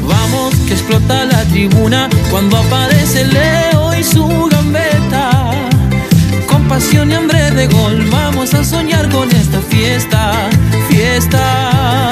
[0.08, 5.50] Vamos que explota la tribuna cuando aparece Leo y su gambeta.
[6.46, 10.48] Con pasión y hambre de gol vamos a soñar con esta fiesta,
[10.88, 12.10] fiesta.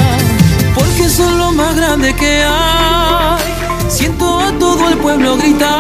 [0.75, 3.43] Porque son lo más grande que hay.
[3.89, 5.80] Siento a todo el pueblo gritar.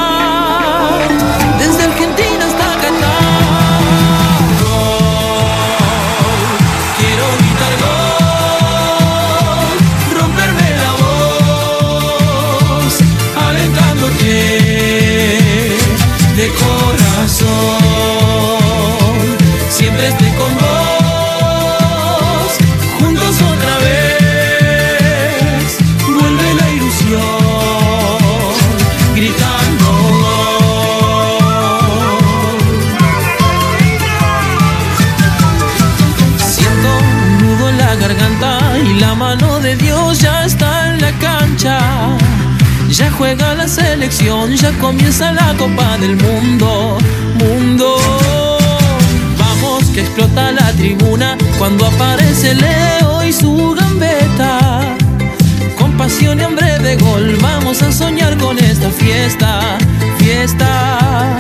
[43.20, 46.96] Juega la selección, ya comienza la Copa del Mundo,
[47.34, 47.98] mundo.
[49.38, 54.96] Vamos que explota la tribuna cuando aparece Leo y su gambeta.
[55.78, 59.76] Con pasión y hambre de gol vamos a soñar con esta fiesta,
[60.16, 61.36] fiesta.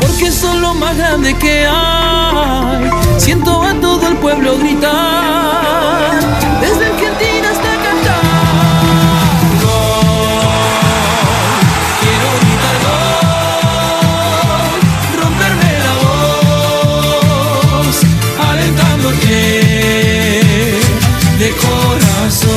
[0.00, 2.90] Porque son lo más grande que hay.
[3.18, 6.51] Siento a todo el pueblo gritar.
[21.38, 22.50] De corazón.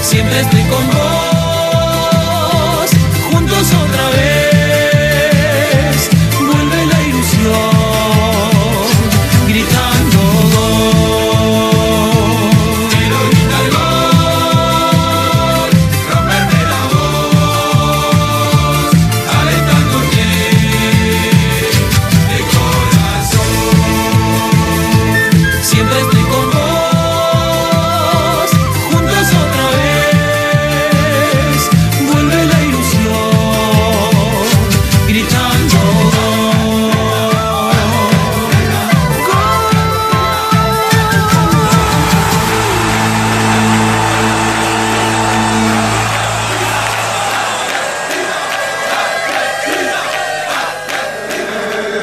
[0.00, 1.02] Siempre estoy con vos.
[3.30, 4.31] Juntos otra vez.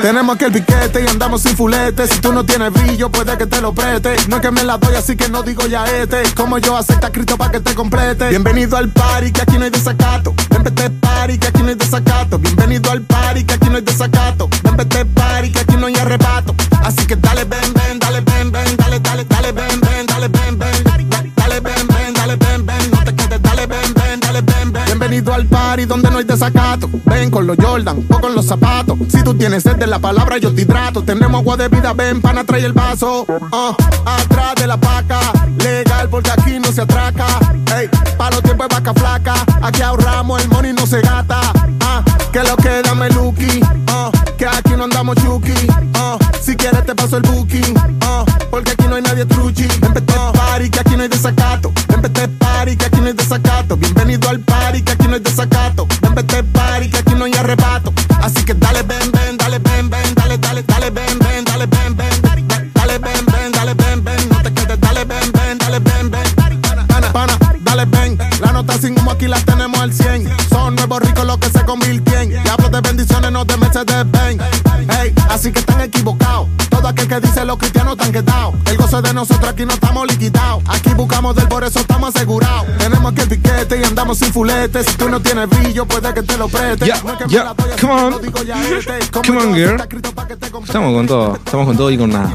[0.02, 2.08] Tenemos aquel piquete y andamos sin fulete.
[2.08, 4.16] Si tú no tienes brillo, puede que te lo preste.
[4.30, 6.24] No es que me la doy, así que no digo ya este.
[6.36, 8.30] Como yo acepta Cristo para que te complete.
[8.30, 10.34] Bienvenido al party, que aquí no hay desacato.
[10.50, 12.40] Ven, vete party, que aquí no hay desacato.
[12.40, 14.50] Bienvenido al party, que aquí no hay desacato.
[14.64, 16.56] Ven, vete party, que aquí no hay arrebato.
[16.82, 17.89] Así que dale, ven, ven,
[25.48, 26.90] party donde no hay desacato.
[27.06, 28.98] Ven con los Jordan o con los zapatos.
[29.10, 31.04] Si tú tienes sed de la palabra, yo te hidrato.
[31.04, 33.26] Tenemos agua de vida, ven, pana, trae el vaso.
[33.52, 33.76] Ah,
[34.06, 35.20] atrás de la paca,
[35.58, 37.26] legal porque aquí no se atraca.
[37.78, 39.34] Ey, pa' los tiempos de vaca flaca.
[39.62, 41.40] Aquí ahorramos, el money no se gata.
[41.82, 43.62] Ah, que lo que dame Lucky.
[43.88, 45.54] Ah, que aquí no andamos chuki.
[45.96, 47.76] Ah, si quieres te paso el booking.
[48.50, 49.68] Porque aquí no hay nadie truchi.
[49.80, 51.72] Ven, vete party, que aquí no hay desacato.
[51.88, 53.78] Ven, vete party, que aquí no hay desacato.
[53.78, 54.40] Bienvenido al
[55.10, 55.88] no hay desacato.
[56.02, 57.92] Ven, vete party, que aquí no hay arrebato.
[58.22, 61.96] Así que dale, ven, ven, dale, ven, ven, dale, dale, dale, ven, ven, dale, ven,
[61.98, 62.22] ven.
[62.74, 64.30] Dale, ven, ven, dale, ven, ven.
[64.30, 66.24] No te quedes, dale, ven, ven, dale, ven, ven.
[66.88, 68.18] Pana, pana, dale, ven.
[68.40, 70.30] La nota sin humo aquí la tenemos al 100.
[70.50, 72.32] Son nuevos ricos los que se convirtien.
[72.32, 74.42] Y de bendiciones, no de Mercedes Benz.
[74.90, 76.48] Hey, así que están equivocados.
[76.90, 78.56] Aquel que dice los cristianos están quedados.
[78.66, 80.64] El gozo de nosotros aquí no estamos liquidados.
[80.68, 82.66] Aquí buscamos del por eso estamos asegurados.
[82.80, 84.84] Tenemos aquí el piquete y andamos sin fulete.
[84.84, 86.88] Si tú no tienes brillo, puede que te lo preste.
[86.88, 88.14] Ya, No es que me ya, la doy, así come on.
[88.16, 89.12] este.
[89.12, 89.78] Come on, girl.
[90.16, 90.28] pa'
[90.66, 92.34] Estamos con todo, estamos con todo y con nada.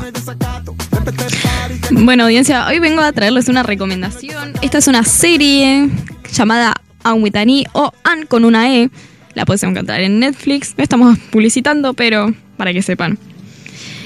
[1.90, 4.52] Bueno, audiencia, hoy vengo a traerles una recomendación.
[4.62, 5.90] Esta es una serie
[6.32, 8.88] llamada Anne with an E o Anne con una E.
[9.34, 10.74] La puedes encontrar en Netflix.
[10.78, 13.18] No estamos publicitando, pero para que sepan.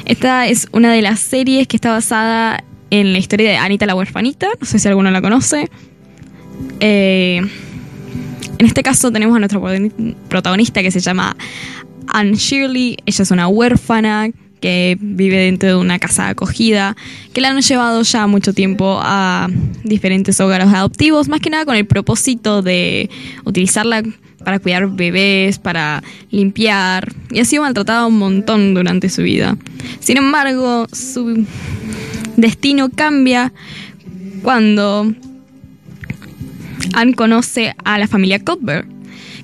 [0.08, 3.94] Esta es una de las series que está basada en la historia de Anita la
[3.94, 4.48] huerfanita.
[4.58, 5.70] No sé si alguno la conoce.
[6.80, 7.42] Eh,
[8.58, 9.60] en este caso tenemos a nuestra
[10.28, 11.36] protagonista que se llama
[12.06, 12.96] Anne Shirley.
[13.04, 14.30] Ella es una huérfana
[14.62, 16.96] que vive dentro de una casa acogida,
[17.34, 19.48] que la han llevado ya mucho tiempo a
[19.84, 23.10] diferentes hogares adoptivos, más que nada con el propósito de
[23.44, 24.02] utilizarla
[24.44, 29.56] para cuidar bebés, para limpiar, y ha sido maltratada un montón durante su vida.
[30.00, 31.44] Sin embargo, su
[32.36, 33.52] destino cambia
[34.42, 35.12] cuando
[36.94, 38.88] Anne conoce a la familia Cuthbert,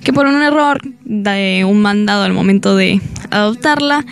[0.02, 4.04] que por un error de un mandado al momento de adoptarla,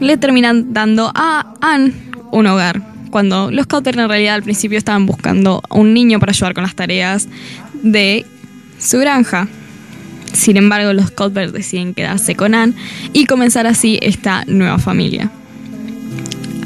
[0.00, 1.92] le terminan dando a Anne
[2.30, 2.82] un hogar.
[3.10, 6.62] Cuando los Cotter en realidad al principio estaban buscando a un niño para ayudar con
[6.62, 7.28] las tareas
[7.82, 8.26] de
[8.78, 9.48] su granja.
[10.32, 12.74] Sin embargo, los Cuthbert deciden quedarse con Anne
[13.12, 15.30] y comenzar así esta nueva familia.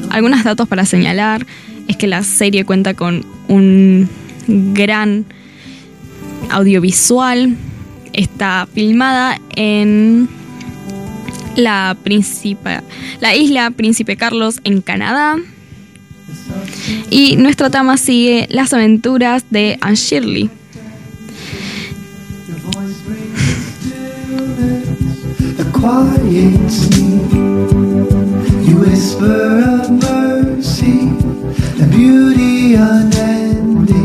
[0.09, 1.45] Algunos datos para señalar
[1.87, 4.07] es que la serie cuenta con un
[4.47, 5.25] gran
[6.49, 7.55] audiovisual.
[8.13, 10.29] Está filmada en
[11.55, 11.97] la,
[13.21, 15.37] la isla Príncipe Carlos en Canadá.
[17.09, 20.49] Y nuestra trama sigue las aventuras de Anne Shirley.
[25.83, 27.31] A quiet sleep.
[28.67, 31.09] You whisper of mercy,
[31.81, 34.02] a beauty unending.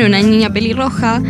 [0.00, 1.22] Una niña pelirroja,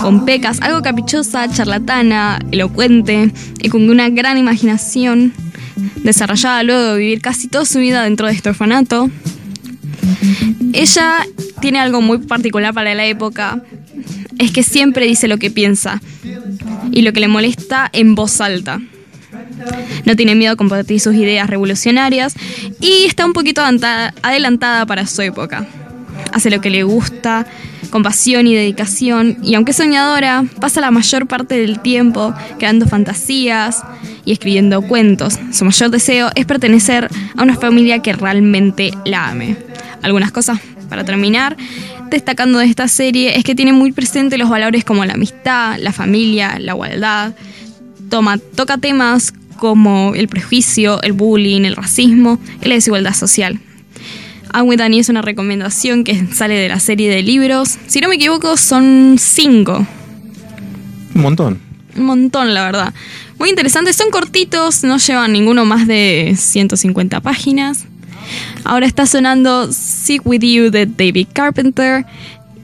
[0.00, 5.32] con pecas, algo caprichosa, charlatana, elocuente y con una gran imaginación,
[5.96, 9.10] desarrollada luego de vivir casi toda su vida dentro de este orfanato.
[10.72, 11.26] Ella
[11.60, 13.62] tiene algo muy particular para la época,
[14.38, 16.00] es que siempre dice lo que piensa
[16.90, 18.80] y lo que le molesta en voz alta.
[20.04, 22.34] No tiene miedo a compartir sus ideas revolucionarias
[22.80, 23.62] y está un poquito
[24.22, 25.66] adelantada para su época.
[26.32, 27.46] Hace lo que le gusta,
[27.92, 33.84] con pasión y dedicación, y aunque soñadora, pasa la mayor parte del tiempo creando fantasías
[34.24, 35.38] y escribiendo cuentos.
[35.52, 39.58] Su mayor deseo es pertenecer a una familia que realmente la ame.
[40.00, 41.54] Algunas cosas para terminar,
[42.08, 45.92] destacando de esta serie, es que tiene muy presente los valores como la amistad, la
[45.92, 47.34] familia, la igualdad,
[48.08, 53.60] toma, toca temas como el prejuicio, el bullying, el racismo y la desigualdad social.
[54.54, 57.78] I'm with Annie es una recomendación que sale de la serie de libros.
[57.86, 59.86] Si no me equivoco, son cinco.
[61.14, 61.60] Un montón.
[61.96, 62.94] Un montón, la verdad.
[63.38, 67.86] Muy interesantes, son cortitos, no llevan ninguno más de 150 páginas.
[68.64, 72.04] Ahora está sonando Sick With You de David Carpenter.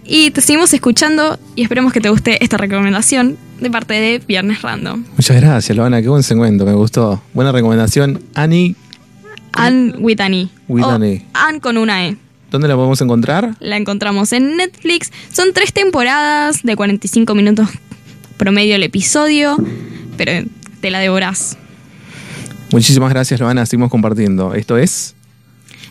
[0.04, 4.62] Y te seguimos escuchando y esperemos que te guste esta recomendación de parte de Viernes
[4.62, 5.04] Random.
[5.16, 6.00] Muchas gracias, Loana.
[6.00, 7.20] Qué buen segmento, me gustó.
[7.34, 8.22] Buena recomendación.
[8.34, 8.74] Annie
[9.58, 10.50] Anne with Annie.
[10.68, 11.24] with O Annie.
[11.34, 12.16] Anne con una E.
[12.50, 13.56] ¿Dónde la podemos encontrar?
[13.60, 15.12] La encontramos en Netflix.
[15.30, 17.68] Son tres temporadas de 45 minutos
[18.38, 19.58] promedio el episodio,
[20.16, 20.48] pero
[20.80, 21.58] te la devorás.
[22.72, 23.66] Muchísimas gracias, Loana.
[23.66, 24.54] Seguimos compartiendo.
[24.54, 25.14] Esto es.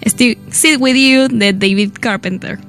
[0.05, 2.59] Sit With You de David Carpenter.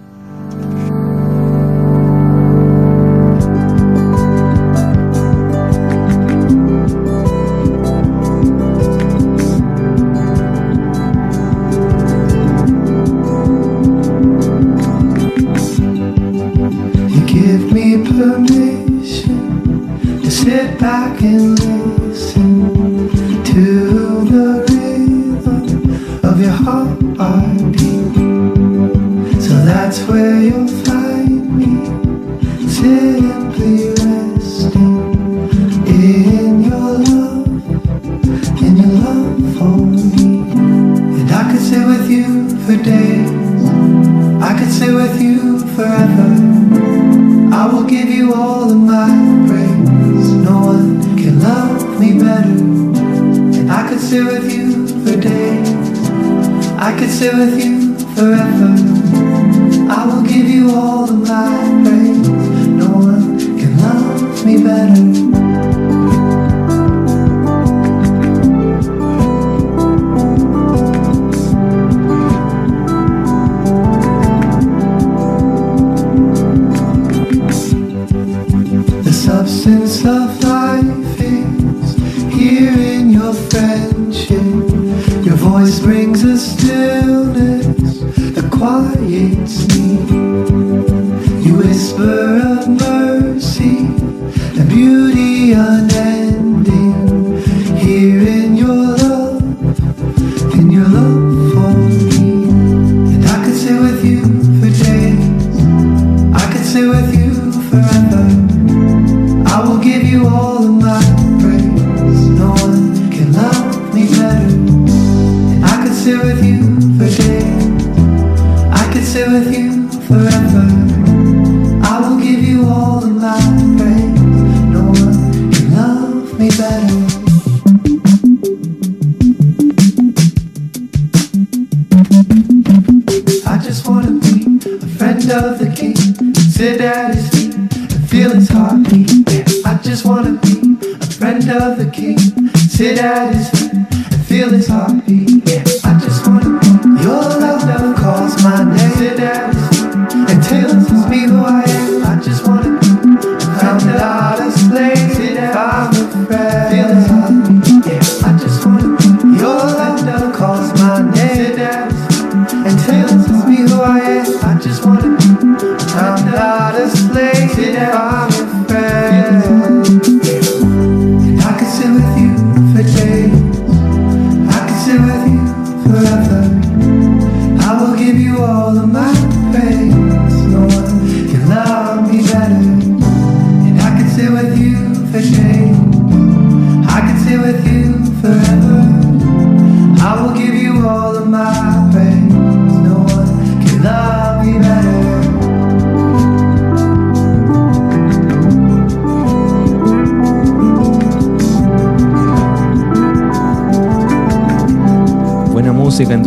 [167.19, 168.48] amazing.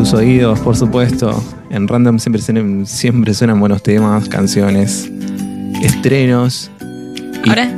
[0.01, 1.43] Tus oídos, por supuesto.
[1.69, 5.11] En Random siempre suenan, siempre suenan buenos temas, canciones,
[5.83, 6.71] estrenos.
[7.45, 7.71] Y, Ahora,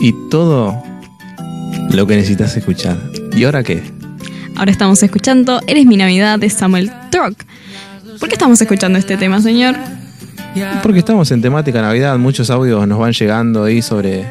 [0.00, 0.82] y todo
[1.90, 2.96] lo que necesitas escuchar.
[3.36, 3.82] ¿Y ahora qué?
[4.56, 7.36] ahora estamos escuchando Eres mi Navidad de Samuel Truck.
[8.20, 9.76] ¿Por qué estamos escuchando este tema, señor?
[10.82, 14.24] Porque estamos en temática Navidad, muchos audios nos van llegando ahí sobre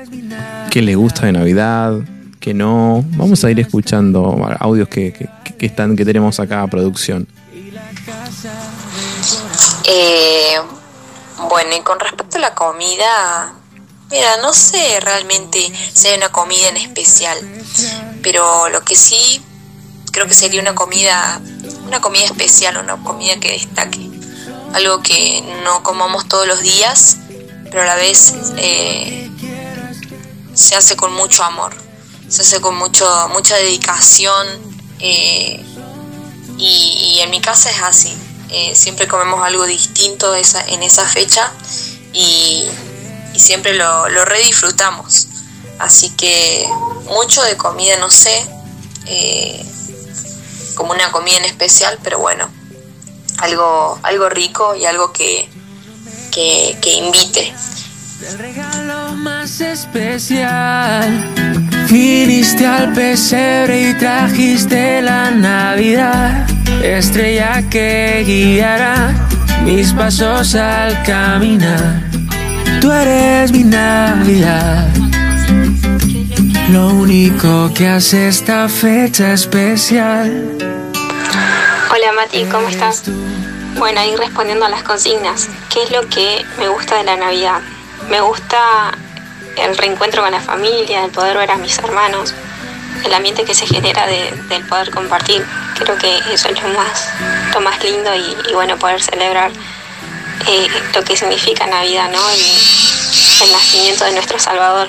[0.71, 1.99] qué les gusta de Navidad,
[2.45, 3.03] qué no.
[3.17, 5.27] Vamos a ir escuchando audios que, que-
[5.57, 7.27] que están, que tenemos acá a producción.
[9.85, 10.55] Eh,
[11.49, 13.53] bueno, y con respecto a la comida,
[14.11, 17.37] mira, no sé realmente si hay una comida en especial,
[18.21, 19.41] pero lo que sí
[20.11, 21.41] creo que sería una comida,
[21.87, 24.07] una comida especial, una comida que destaque,
[24.73, 27.17] algo que no comamos todos los días,
[27.71, 29.31] pero a la vez eh,
[30.53, 31.73] se hace con mucho amor,
[32.35, 34.45] se hace con mucho, mucha dedicación
[34.99, 35.63] eh,
[36.57, 38.13] y, en mi casa es así.
[38.49, 41.49] Eh, siempre comemos algo distinto en esa fecha
[42.11, 42.67] y,
[43.33, 45.27] y siempre lo, lo redisfrutamos.
[45.79, 46.67] Así que
[47.05, 48.45] mucho de comida, no sé,
[49.05, 49.65] eh,
[50.75, 52.49] como una comida en especial, pero bueno,
[53.37, 55.47] algo, algo rico y algo que,
[56.33, 57.53] que, que invite.
[58.27, 61.54] El regalo más especial.
[61.89, 66.47] Viniste al pesebre y trajiste la Navidad,
[66.83, 69.13] estrella que guiará
[69.63, 72.01] mis pasos al caminar.
[72.81, 74.87] Tú eres mi Navidad,
[76.71, 80.57] lo único que hace esta fecha especial.
[81.91, 83.03] Hola Mati, ¿cómo estás?
[83.77, 87.61] Bueno, ahí respondiendo a las consignas, ¿qué es lo que me gusta de la Navidad?
[88.09, 88.57] Me gusta
[89.57, 92.33] el reencuentro con la familia, el poder ver a mis hermanos,
[93.03, 95.45] el ambiente que se genera de- del poder compartir.
[95.77, 97.09] Creo que eso es lo más,
[97.53, 99.51] lo más lindo y, bueno, poder celebrar
[100.47, 102.29] eh, lo que significa Navidad, ¿no?
[102.29, 104.87] El, el nacimiento de nuestro Salvador.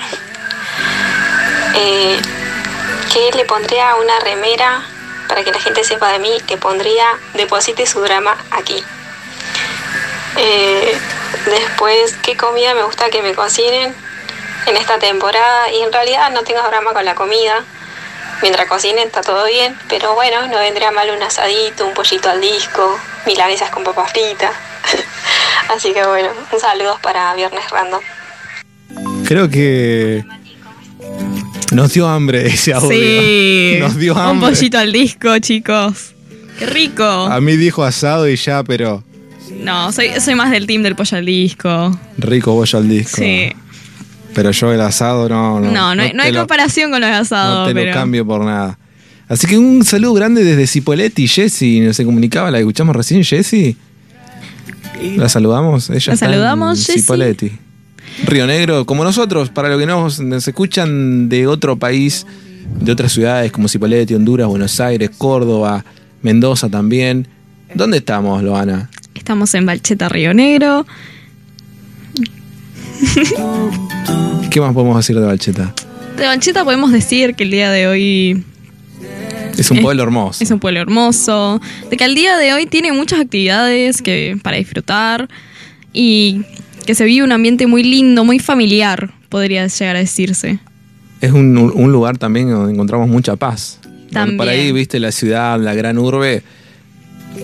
[1.75, 2.19] Eh,
[3.13, 4.83] ¿Qué le pondría a una remera
[5.27, 6.37] para que la gente sepa de mí?
[6.49, 8.83] Le pondría deposite su drama aquí.
[10.37, 10.97] Eh,
[11.47, 13.95] después, ¿qué comida me gusta que me cocinen
[14.67, 15.71] en esta temporada?
[15.71, 17.63] Y en realidad no tengo drama con la comida.
[18.41, 22.39] Mientras cocinen está todo bien, pero bueno, no vendría mal un asadito, un pollito al
[22.39, 24.51] disco, milanesas con papas fritas.
[25.75, 27.99] Así que bueno, un saludo para Viernes Random.
[29.25, 30.23] Creo que
[31.71, 32.89] nos dio hambre ese audio.
[32.89, 33.77] Sí.
[33.79, 34.49] Nos dio Un hambre.
[34.51, 36.13] pollito al disco, chicos.
[36.59, 37.03] Qué rico.
[37.03, 39.03] A mí dijo asado y ya, pero
[39.51, 41.99] No, soy, soy más del team del pollo al disco.
[42.17, 43.17] rico bollo al disco.
[43.17, 43.51] Sí.
[44.37, 45.59] Pero yo el asado no.
[45.59, 47.91] No, No, no, hay, no te hay lo- comparación con los No asados, te lo
[47.91, 48.77] cambio por nada.
[49.27, 51.79] Así que un saludo grande desde Cipoletti, Jessy.
[51.79, 52.51] ¿No se comunicaba?
[52.51, 53.75] ¿La escuchamos recién, Jessy?
[55.15, 55.89] ¿La saludamos?
[55.89, 56.99] Ella La está en saludamos, Jessy.
[57.01, 57.51] Cipoletti.
[58.27, 62.25] Río Negro, como nosotros, para los que nos, nos escuchan de otro país,
[62.79, 65.83] de otras ciudades como Cipoletti, Honduras, Buenos Aires, Córdoba,
[66.21, 67.27] Mendoza también.
[67.73, 68.89] ¿Dónde estamos, Loana?
[69.15, 70.85] Estamos en Balcheta Río Negro.
[74.49, 75.73] ¿Qué más podemos decir de Balcheta?
[76.17, 78.43] De Balcheta podemos decir que el día de hoy
[79.57, 80.43] Es un pueblo hermoso.
[80.43, 81.61] es un pueblo hermoso.
[81.89, 85.27] De que el día de hoy tiene muchas actividades que, para disfrutar.
[85.93, 86.41] Y
[86.85, 90.59] que se vive un ambiente muy lindo, muy familiar, podría llegar a decirse.
[91.21, 93.79] es un, un lugar también donde encontramos mucha paz.
[94.11, 94.37] También.
[94.37, 96.43] Por ahí, viste, la ciudad, la gran urbe,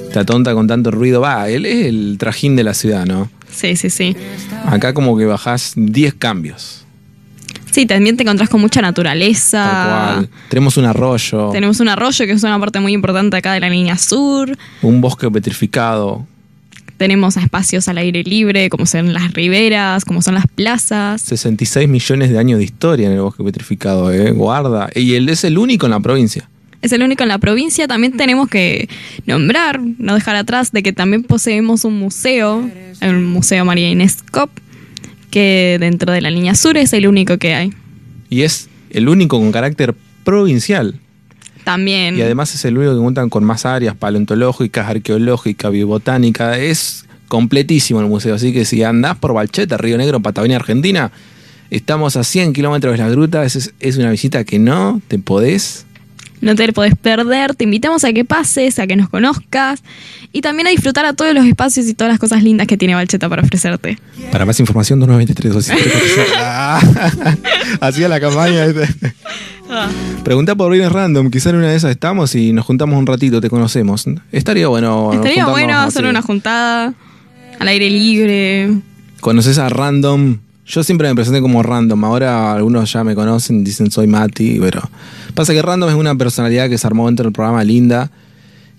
[0.08, 1.20] está tonta con tanto ruido.
[1.20, 3.30] Va, él es el trajín de la ciudad, ¿no?
[3.54, 4.16] Sí, sí, sí.
[4.66, 6.84] Acá como que bajás 10 cambios.
[7.72, 9.64] Sí, también te encontrás con mucha naturaleza.
[9.64, 10.30] Tal cual.
[10.50, 13.70] Tenemos un arroyo, Tenemos un arroyo que es una parte muy importante acá de la
[13.70, 14.56] línea sur.
[14.84, 16.26] un bosque petrificado,
[16.98, 21.22] Tenemos espacios al aire libre, como son las riberas, como son las plazas.
[21.22, 24.32] 66 millones de años de historia en el bosque petrificado, ¿eh?
[24.32, 24.90] Guarda.
[24.94, 26.48] Y él es el único en la provincia.
[26.84, 27.88] Es el único en la provincia.
[27.88, 28.90] También tenemos que
[29.26, 32.70] nombrar, no dejar atrás, de que también poseemos un museo,
[33.00, 34.50] el Museo María Inés Cop,
[35.32, 37.74] que dentro de la línea sur es el único que hay.
[38.30, 39.96] Y es el único con carácter
[40.26, 41.00] provincial.
[41.64, 42.18] También.
[42.18, 46.60] Y además es el único que cuentan con más áreas paleontológicas, arqueológicas, biobotánica.
[46.60, 48.36] Es completísimo el museo.
[48.36, 51.14] Así que si andás por Balcheta, Río Negro, Patagonia, Argentina,
[51.70, 53.46] estamos a 100 kilómetros de la gruta.
[53.46, 55.86] Es, es una visita que no te podés.
[56.44, 57.56] No te lo podés perder.
[57.56, 59.82] Te invitamos a que pases, a que nos conozcas
[60.34, 62.96] y también a disfrutar a todos los espacios y todas las cosas lindas que tiene
[62.96, 63.98] Balcheta para ofrecerte.
[64.30, 65.72] Para más información, 2923
[67.82, 68.66] Hacía la campaña.
[68.66, 69.14] ¿viste?
[70.26, 71.32] Pregunta por Vines Random.
[71.32, 74.06] Quizá en una de esas estamos y nos juntamos un ratito, te conocemos.
[74.34, 75.14] Estaría bueno.
[75.14, 76.10] Estaría bueno hacer así.
[76.10, 76.94] una juntada
[77.58, 78.70] al aire libre.
[79.22, 80.40] ¿Conoces a Random?
[80.66, 82.04] Yo siempre me presenté como Random.
[82.06, 84.82] Ahora algunos ya me conocen, dicen soy Mati, pero
[85.34, 88.12] pasa que Random es una personalidad que se armó dentro del programa Linda,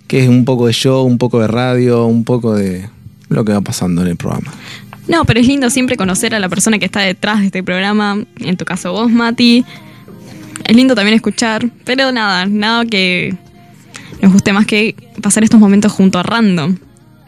[0.06, 2.88] que es un poco de show, un poco de radio, un poco de
[3.28, 4.52] lo que va pasando en el programa.
[5.08, 8.24] No, pero es lindo siempre conocer a la persona que está detrás de este programa.
[8.38, 9.64] En tu caso vos, Mati.
[10.64, 13.36] Es lindo también escuchar, pero nada, nada que
[14.22, 16.76] nos guste más que pasar estos momentos junto a Random.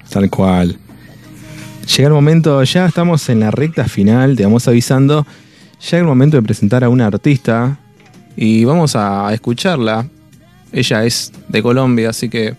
[0.08, 0.78] Tal cual.
[1.86, 5.24] Llega el momento, ya estamos en la recta final, te vamos avisando.
[5.80, 7.78] Llega el momento de presentar a una artista
[8.36, 10.06] y vamos a escucharla.
[10.72, 12.56] Ella es de Colombia, así que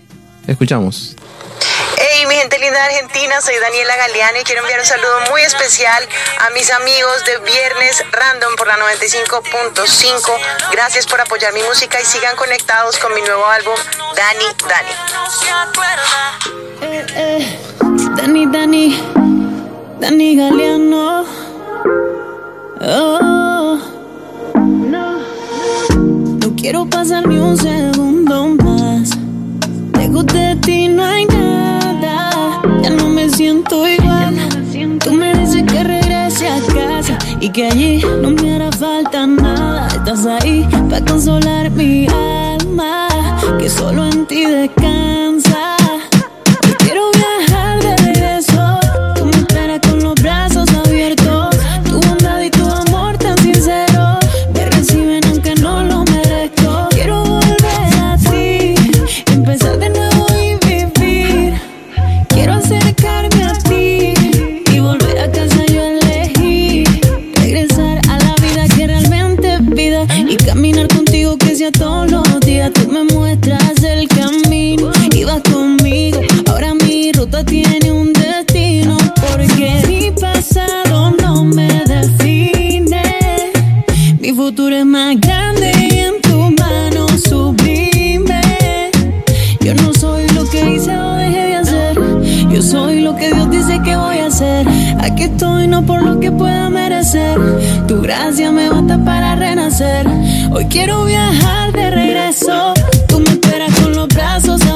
[0.48, 1.16] escuchamos.
[2.28, 6.04] Mi gente linda de Argentina, soy Daniela Galeano y quiero enviar un saludo muy especial
[6.40, 10.72] a mis amigos de Viernes Random por la 95.5.
[10.72, 13.76] Gracias por apoyar mi música y sigan conectados con mi nuevo álbum,
[14.16, 14.90] Dani Dani.
[16.82, 17.60] Eh, eh,
[18.18, 19.04] Dani, Dani,
[19.99, 21.26] Dani Galeano.
[22.82, 23.80] Oh,
[24.56, 25.20] no,
[26.40, 29.12] no quiero pasar ni un segundo más.
[29.98, 31.47] Lejos de ti no hay nada.
[33.38, 34.35] Siento igual.
[34.97, 39.88] Tú me dices que regrese a casa y que allí no me hará falta nada.
[39.89, 43.07] Estás ahí para consolar mi alma,
[43.59, 45.36] que solo en ti descansa.
[95.18, 97.39] Aquí estoy no por lo que pueda merecer.
[97.88, 100.06] Tu gracia me basta para renacer.
[100.52, 102.76] Hoy quiero viajar de regreso.
[103.07, 104.66] Tú me esperas con los brazos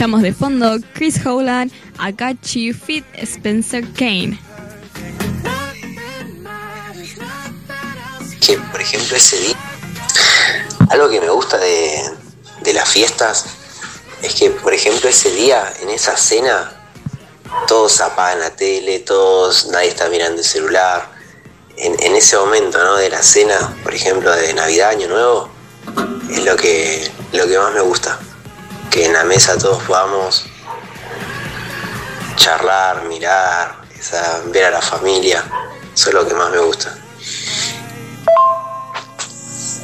[0.00, 4.40] Escuchamos de fondo Chris Howland, I Got You Fit Spencer Kane.
[8.40, 9.56] que, por ejemplo, ese día,
[10.88, 12.00] algo que me gusta de,
[12.62, 13.44] de las fiestas
[14.22, 16.72] es que, por ejemplo, ese día, en esa cena,
[17.68, 21.10] todos apagan la tele, todos, nadie está mirando el celular.
[21.76, 22.96] En, en ese momento, ¿no?
[22.96, 25.50] De la cena, por ejemplo, de Navidad, Año Nuevo,
[26.30, 28.18] es lo que, lo que más me gusta.
[28.90, 30.46] Que en la mesa todos podamos
[32.36, 33.76] charlar, mirar,
[34.46, 35.44] ver a la familia.
[35.94, 36.96] Eso es lo que más me gusta.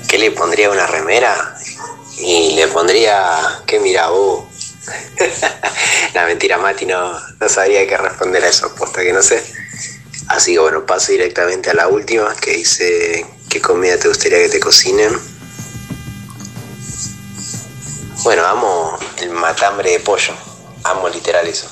[0.08, 1.56] ¿Qué le pondría una remera?
[2.18, 4.44] Y le pondría, ¿qué mira vos?
[6.14, 9.44] la mentira, Mati, no, no sabría qué responder a eso, aposta que no sé.
[10.28, 14.48] Así que bueno, paso directamente a la última, que dice, ¿qué comida te gustaría que
[14.48, 15.16] te cocinen?
[18.26, 20.34] Bueno, amo el matambre de pollo,
[20.82, 21.68] amo literal eso.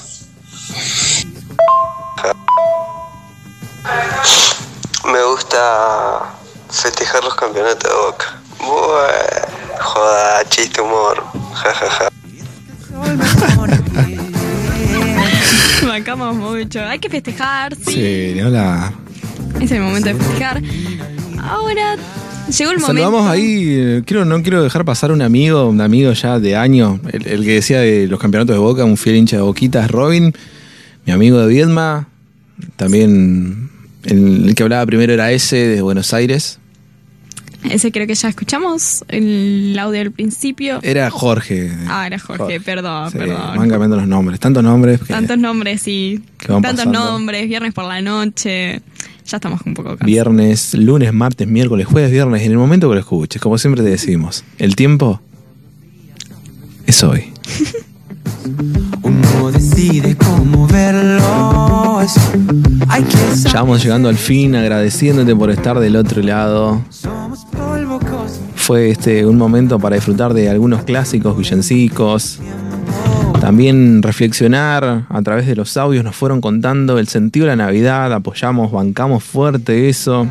[5.05, 6.32] Me gusta
[6.70, 8.40] festejar los campeonatos de Boca.
[8.60, 11.24] Bueno, joda, chiste, humor.
[11.55, 12.09] Ja, ja, ja.
[15.89, 16.85] Bancamos mucho.
[16.85, 17.94] Hay que festejar, sí.
[18.35, 18.93] Sí, hola.
[19.60, 20.62] Es el momento de festejar.
[21.43, 21.97] Ahora
[22.48, 22.86] llegó el momento.
[23.02, 27.00] Saludamos ahí, eh, quiero, no quiero dejar pasar un amigo, un amigo ya de año,
[27.12, 29.90] el, el que decía de los campeonatos de Boca, un fiel hincha de Boquita, es
[29.90, 30.32] Robin,
[31.06, 32.08] mi amigo de Viedma,
[32.76, 33.70] también
[34.04, 36.58] el, el que hablaba primero era ese de Buenos Aires,
[37.70, 40.80] Ese creo que ya escuchamos el audio del principio.
[40.82, 41.72] era Jorge.
[41.88, 43.56] Ah, era Jorge, perdón, Sí, perdón.
[43.56, 45.82] van cambiando los nombres, tantos nombres que Tantos nombres
[46.46, 47.10] van tantos pasando.
[47.12, 48.82] nombres, viernes por la noche.
[49.26, 50.06] Ya estamos un poco cansados.
[50.06, 53.90] viernes, lunes, martes, miércoles, jueves, viernes, en el momento que lo escuches, como siempre te
[53.90, 55.20] decimos, el tiempo
[56.86, 57.32] es hoy.
[59.02, 60.64] Uno decide cómo
[63.44, 66.82] Ya vamos llegando al fin, agradeciéndote por estar del otro lado.
[68.56, 72.40] Fue este un momento para disfrutar de algunos clásicos villancicos.
[73.44, 78.10] También reflexionar a través de los audios, nos fueron contando el sentido de la Navidad,
[78.14, 80.26] apoyamos, bancamos fuerte eso.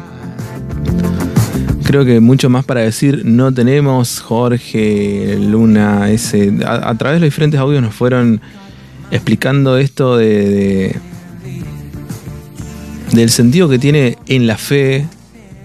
[1.84, 6.56] Creo que mucho más para decir no tenemos, Jorge, Luna, ese.
[6.65, 8.41] A, través de los diferentes audios nos fueron
[9.11, 10.95] explicando esto de- de,
[13.11, 15.06] del sentido que tiene en la fe,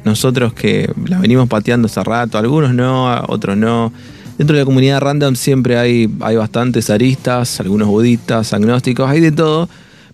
[0.04, 3.90] nosotros que la venimos pateando hace rato, algunos no, otros no.
[4.38, 9.32] Dentro de la comunidad random siempre hay, hay bastantes aristas, algunos budistas, agnósticos, hay de
[9.32, 9.68] todo,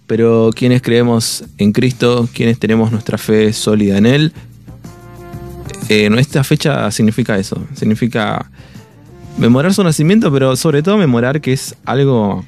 [0.06, 4.32] pero quienes creemos en Cristo, quienes tenemos nuestra fe sólida en Él,
[5.90, 8.50] eh, nuestra fecha significa eso, significa
[9.36, 12.46] memorar su nacimiento, pero sobre todo memorar que es algo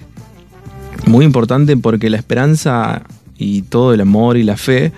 [1.06, 3.02] muy importante porque la esperanza
[3.36, 4.92] y todo el amor y la fe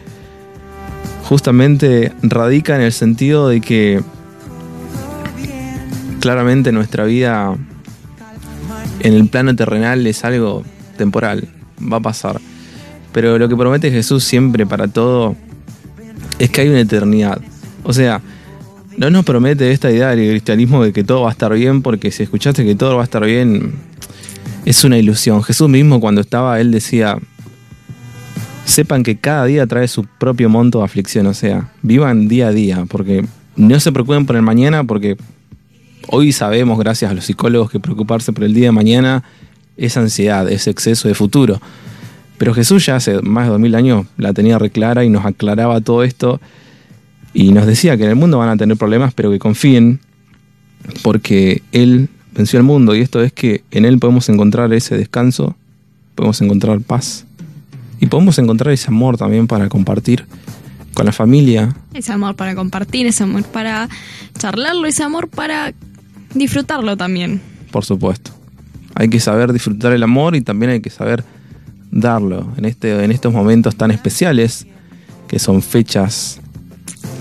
[1.24, 4.00] justamente radica en el sentido de que
[6.20, 7.56] claramente nuestra vida
[9.00, 10.64] en el plano terrenal es algo
[10.96, 11.48] temporal,
[11.80, 12.40] va a pasar.
[13.12, 15.36] Pero lo que promete Jesús siempre para todo
[16.38, 17.40] es que hay una eternidad.
[17.84, 18.20] O sea,
[18.96, 22.10] no nos promete esta idea del cristianismo de que todo va a estar bien, porque
[22.10, 23.74] si escuchaste que todo va a estar bien,
[24.64, 25.42] es una ilusión.
[25.42, 27.16] Jesús mismo cuando estaba, él decía,
[28.64, 32.52] sepan que cada día trae su propio monto de aflicción, o sea, vivan día a
[32.52, 33.24] día, porque
[33.56, 35.16] no se preocupen por el mañana, porque
[36.08, 39.24] hoy sabemos, gracias a los psicólogos, que preocuparse por el día de mañana
[39.76, 41.60] es ansiedad, es exceso de futuro.
[42.36, 45.80] Pero Jesús ya hace más de dos mil años la tenía reclara y nos aclaraba
[45.80, 46.40] todo esto
[47.34, 50.00] y nos decía que en el mundo van a tener problemas, pero que confíen
[51.02, 55.56] porque Él venció al mundo y esto es que en Él podemos encontrar ese descanso,
[56.14, 57.26] podemos encontrar paz
[58.00, 60.24] y podemos encontrar ese amor también para compartir
[60.94, 61.74] con la familia.
[61.94, 63.88] Ese amor para compartir, ese amor para
[64.38, 65.72] charlarlo, ese amor para
[66.34, 67.40] disfrutarlo también.
[67.70, 68.32] Por supuesto.
[68.94, 71.24] Hay que saber disfrutar el amor y también hay que saber
[71.90, 74.66] darlo en, este, en estos momentos tan especiales
[75.26, 76.40] que son fechas.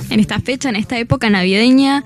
[0.10, 2.04] En esta fecha, en esta época navideña,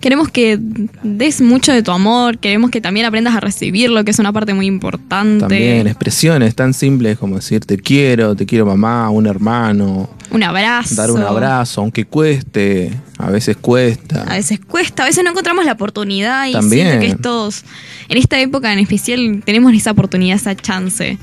[0.00, 0.58] queremos que
[1.02, 4.54] des mucho de tu amor, queremos que también aprendas a recibirlo, que es una parte
[4.54, 5.40] muy importante.
[5.40, 10.94] También expresiones tan simples como decir te quiero, te quiero mamá, un hermano, Un abrazo.
[10.96, 14.24] dar un abrazo, aunque cueste, a veces cuesta.
[14.24, 16.88] A veces cuesta, a veces no encontramos la oportunidad y También.
[16.88, 17.64] siento que estos,
[18.08, 21.18] en esta época en especial, tenemos esa oportunidad, esa chance.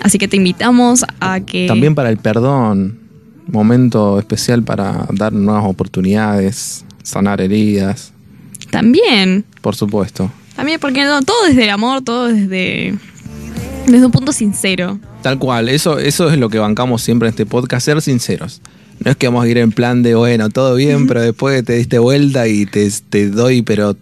[0.00, 2.98] Así que te invitamos a que También para el perdón,
[3.46, 8.12] momento especial para dar nuevas oportunidades, sanar heridas,
[8.70, 10.30] también, por supuesto.
[10.56, 12.94] también porque no, todo desde el amor, todo desde,
[13.86, 14.98] desde un punto sincero.
[15.22, 18.60] Tal cual, eso, eso es lo que bancamos siempre en este podcast, ser sinceros.
[19.04, 21.74] No es que vamos a ir en plan de, bueno, todo bien, pero después te
[21.74, 23.96] diste vuelta y te, te doy, pero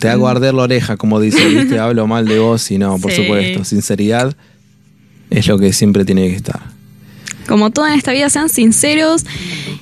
[0.00, 1.78] te hago arder la oreja, como dice, ¿viste?
[1.80, 3.22] hablo mal de vos y no, por Sí.
[3.22, 3.64] supuesto.
[3.64, 4.34] Sinceridad
[5.30, 6.60] es lo que siempre tiene que estar.
[7.46, 9.24] Como todo en esta vida, sean sinceros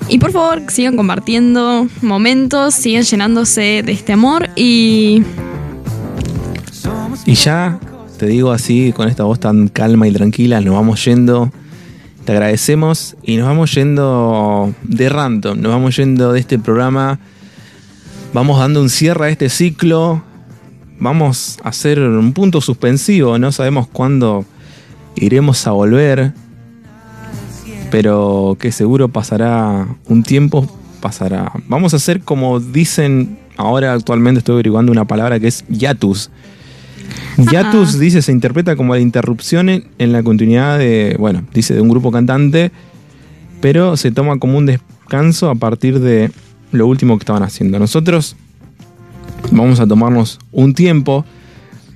[0.08, 5.22] y por favor sigan compartiendo momentos, sigan llenándose de este amor y
[7.26, 7.78] Y ya,
[8.18, 11.50] te digo así, con esta voz tan calma y tranquila, nos vamos yendo.
[12.24, 17.18] Te agradecemos y nos vamos yendo de random, nos vamos yendo de este programa.
[18.32, 20.22] Vamos dando un cierre a este ciclo.
[20.98, 24.44] Vamos a hacer un punto suspensivo, no sabemos cuándo
[25.16, 26.32] iremos a volver.
[27.94, 30.66] Pero que seguro pasará un tiempo,
[31.00, 31.52] pasará.
[31.68, 36.28] Vamos a hacer como dicen ahora actualmente, estoy averiguando una palabra que es hiatus.
[37.38, 41.82] Hiatus dice, se interpreta como la interrupción en, en la continuidad de, bueno, dice de
[41.82, 42.72] un grupo cantante,
[43.60, 46.32] pero se toma como un descanso a partir de
[46.72, 47.78] lo último que estaban haciendo.
[47.78, 48.34] Nosotros
[49.52, 51.24] vamos a tomarnos un tiempo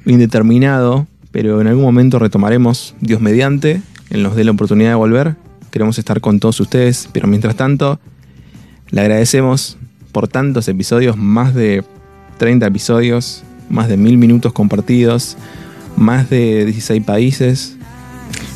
[0.06, 5.47] indeterminado, pero en algún momento retomaremos, Dios mediante, Él nos dé la oportunidad de volver.
[5.70, 8.00] Queremos estar con todos ustedes, pero mientras tanto,
[8.90, 9.76] le agradecemos
[10.12, 11.84] por tantos episodios, más de
[12.38, 15.36] 30 episodios, más de mil minutos compartidos,
[15.96, 17.74] más de 16 países.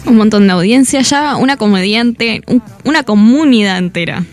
[0.04, 4.24] un montón de audiencia ya, una comediante, un- una comunidad entera.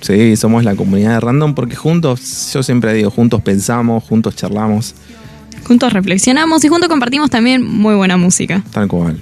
[0.00, 4.94] Sí, somos la comunidad de Random porque juntos, yo siempre digo, juntos pensamos, juntos charlamos,
[5.66, 8.62] Juntos reflexionamos y juntos compartimos también muy buena música.
[8.72, 9.20] tal cual.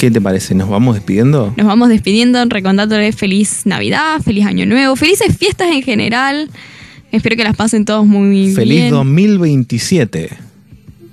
[0.00, 0.54] ¿Qué te parece?
[0.54, 1.52] ¿Nos vamos despidiendo?
[1.58, 6.48] Nos vamos despidiendo, recordándoles feliz Navidad, feliz Año Nuevo, felices fiestas en general.
[7.12, 8.90] Espero que las pasen todos muy Feliz bien.
[8.90, 10.30] 2027.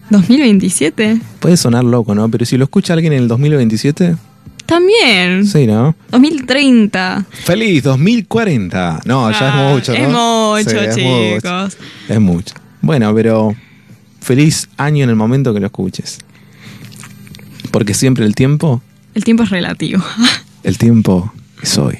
[0.09, 1.19] 2027.
[1.41, 2.29] Puede sonar loco, ¿no?
[2.31, 4.15] Pero si lo escucha alguien en el 2027,
[4.65, 5.45] También.
[5.45, 5.93] sí, ¿no?
[6.11, 7.25] 2030.
[7.43, 9.01] Feliz 2040.
[9.03, 10.57] No, ya Ah, es mucho, ¿no?
[10.57, 11.33] Es mucho, Sí, es chicos.
[11.33, 11.67] mucho.
[12.07, 12.53] Es mucho.
[12.81, 13.53] Bueno, pero
[14.21, 16.19] feliz año en el momento que lo escuches.
[17.71, 18.81] Porque siempre el tiempo,
[19.13, 20.03] El tiempo es relativo.
[20.63, 21.31] el tiempo
[21.61, 21.97] es hoy.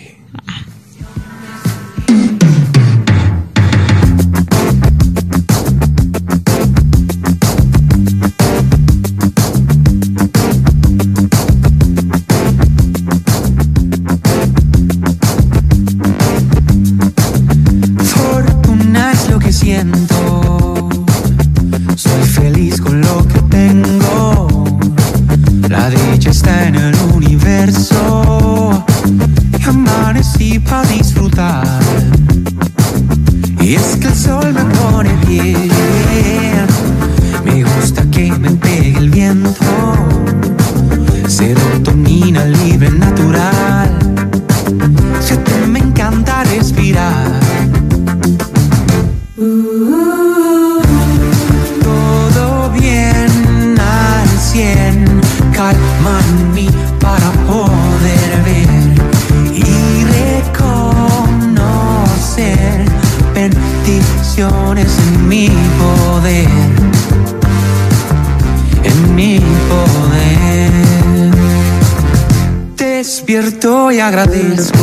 [74.08, 74.77] Agradezco.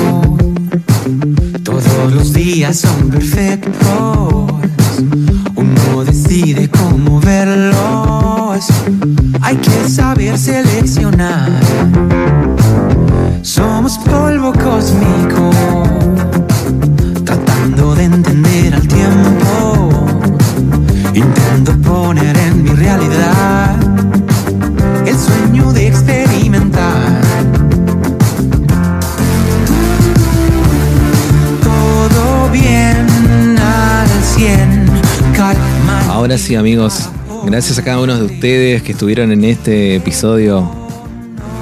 [37.55, 40.69] Gracias a cada uno de ustedes que estuvieron en este episodio.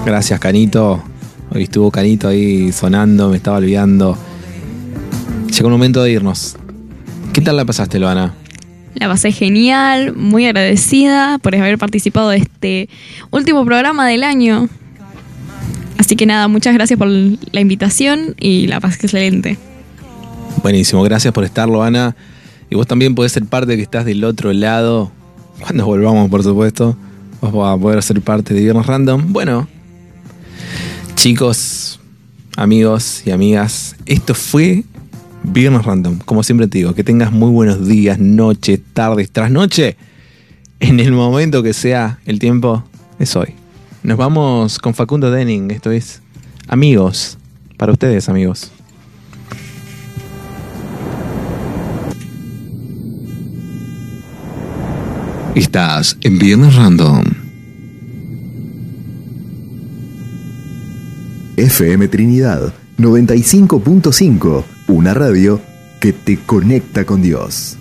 [0.06, 1.04] Gracias, Canito.
[1.50, 4.16] Hoy estuvo Canito ahí sonando, me estaba olvidando.
[5.50, 6.56] Llegó el momento de irnos.
[7.34, 8.32] ¿Qué tal la pasaste, Loana?
[8.94, 12.88] La pasé genial, muy agradecida por haber participado de este
[13.30, 14.70] último programa del año.
[15.98, 19.58] Así que nada, muchas gracias por la invitación y la pasé excelente.
[20.62, 22.16] Buenísimo, gracias por estar, Loana.
[22.70, 25.12] Y vos también podés ser parte que estás del otro lado.
[25.62, 26.96] Cuando volvamos, por supuesto.
[27.40, 29.32] Vas a poder ser parte de Viernes Random.
[29.32, 29.66] Bueno,
[31.16, 31.98] chicos,
[32.56, 34.84] amigos y amigas, esto fue
[35.42, 36.18] Viernes Random.
[36.18, 39.96] Como siempre te digo, que tengas muy buenos días, noches, tardes, trasnoche.
[40.78, 42.84] En el momento que sea el tiempo,
[43.18, 43.54] es hoy.
[44.02, 45.70] Nos vamos con Facundo Denning.
[45.70, 46.22] Esto es
[46.68, 47.38] Amigos.
[47.76, 48.70] Para ustedes, amigos.
[55.54, 57.22] Estás en Viernes Random.
[61.58, 65.60] FM Trinidad 95.5, una radio
[66.00, 67.76] que te conecta con Dios.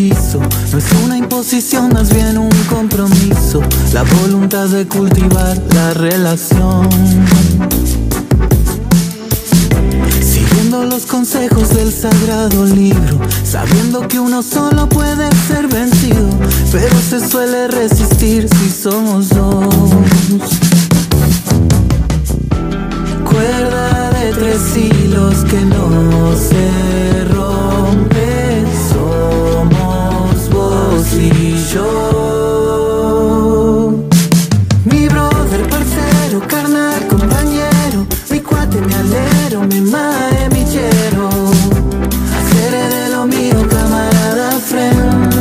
[0.00, 3.60] No es una imposición, más bien un compromiso.
[3.92, 6.88] La voluntad de cultivar la relación.
[10.22, 13.18] Siguiendo los consejos del sagrado libro.
[13.42, 16.30] Sabiendo que uno solo puede ser vencido.
[16.70, 19.74] Pero se suele resistir si somos dos.
[23.24, 28.17] Cuerda de tres hilos que no se rompe.
[31.18, 31.88] Y yo.
[34.84, 38.06] Mi brother, parcero, carnal, compañero.
[38.30, 41.28] Mi cuate, mi alero, mi mae, mi chero.
[42.36, 45.34] Hacer de lo mío, camarada, friend.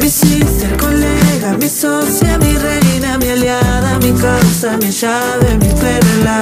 [0.00, 6.38] Mi sister, colega, mi socia, mi reina, mi aliada, mi causa, mi llave, mi perla,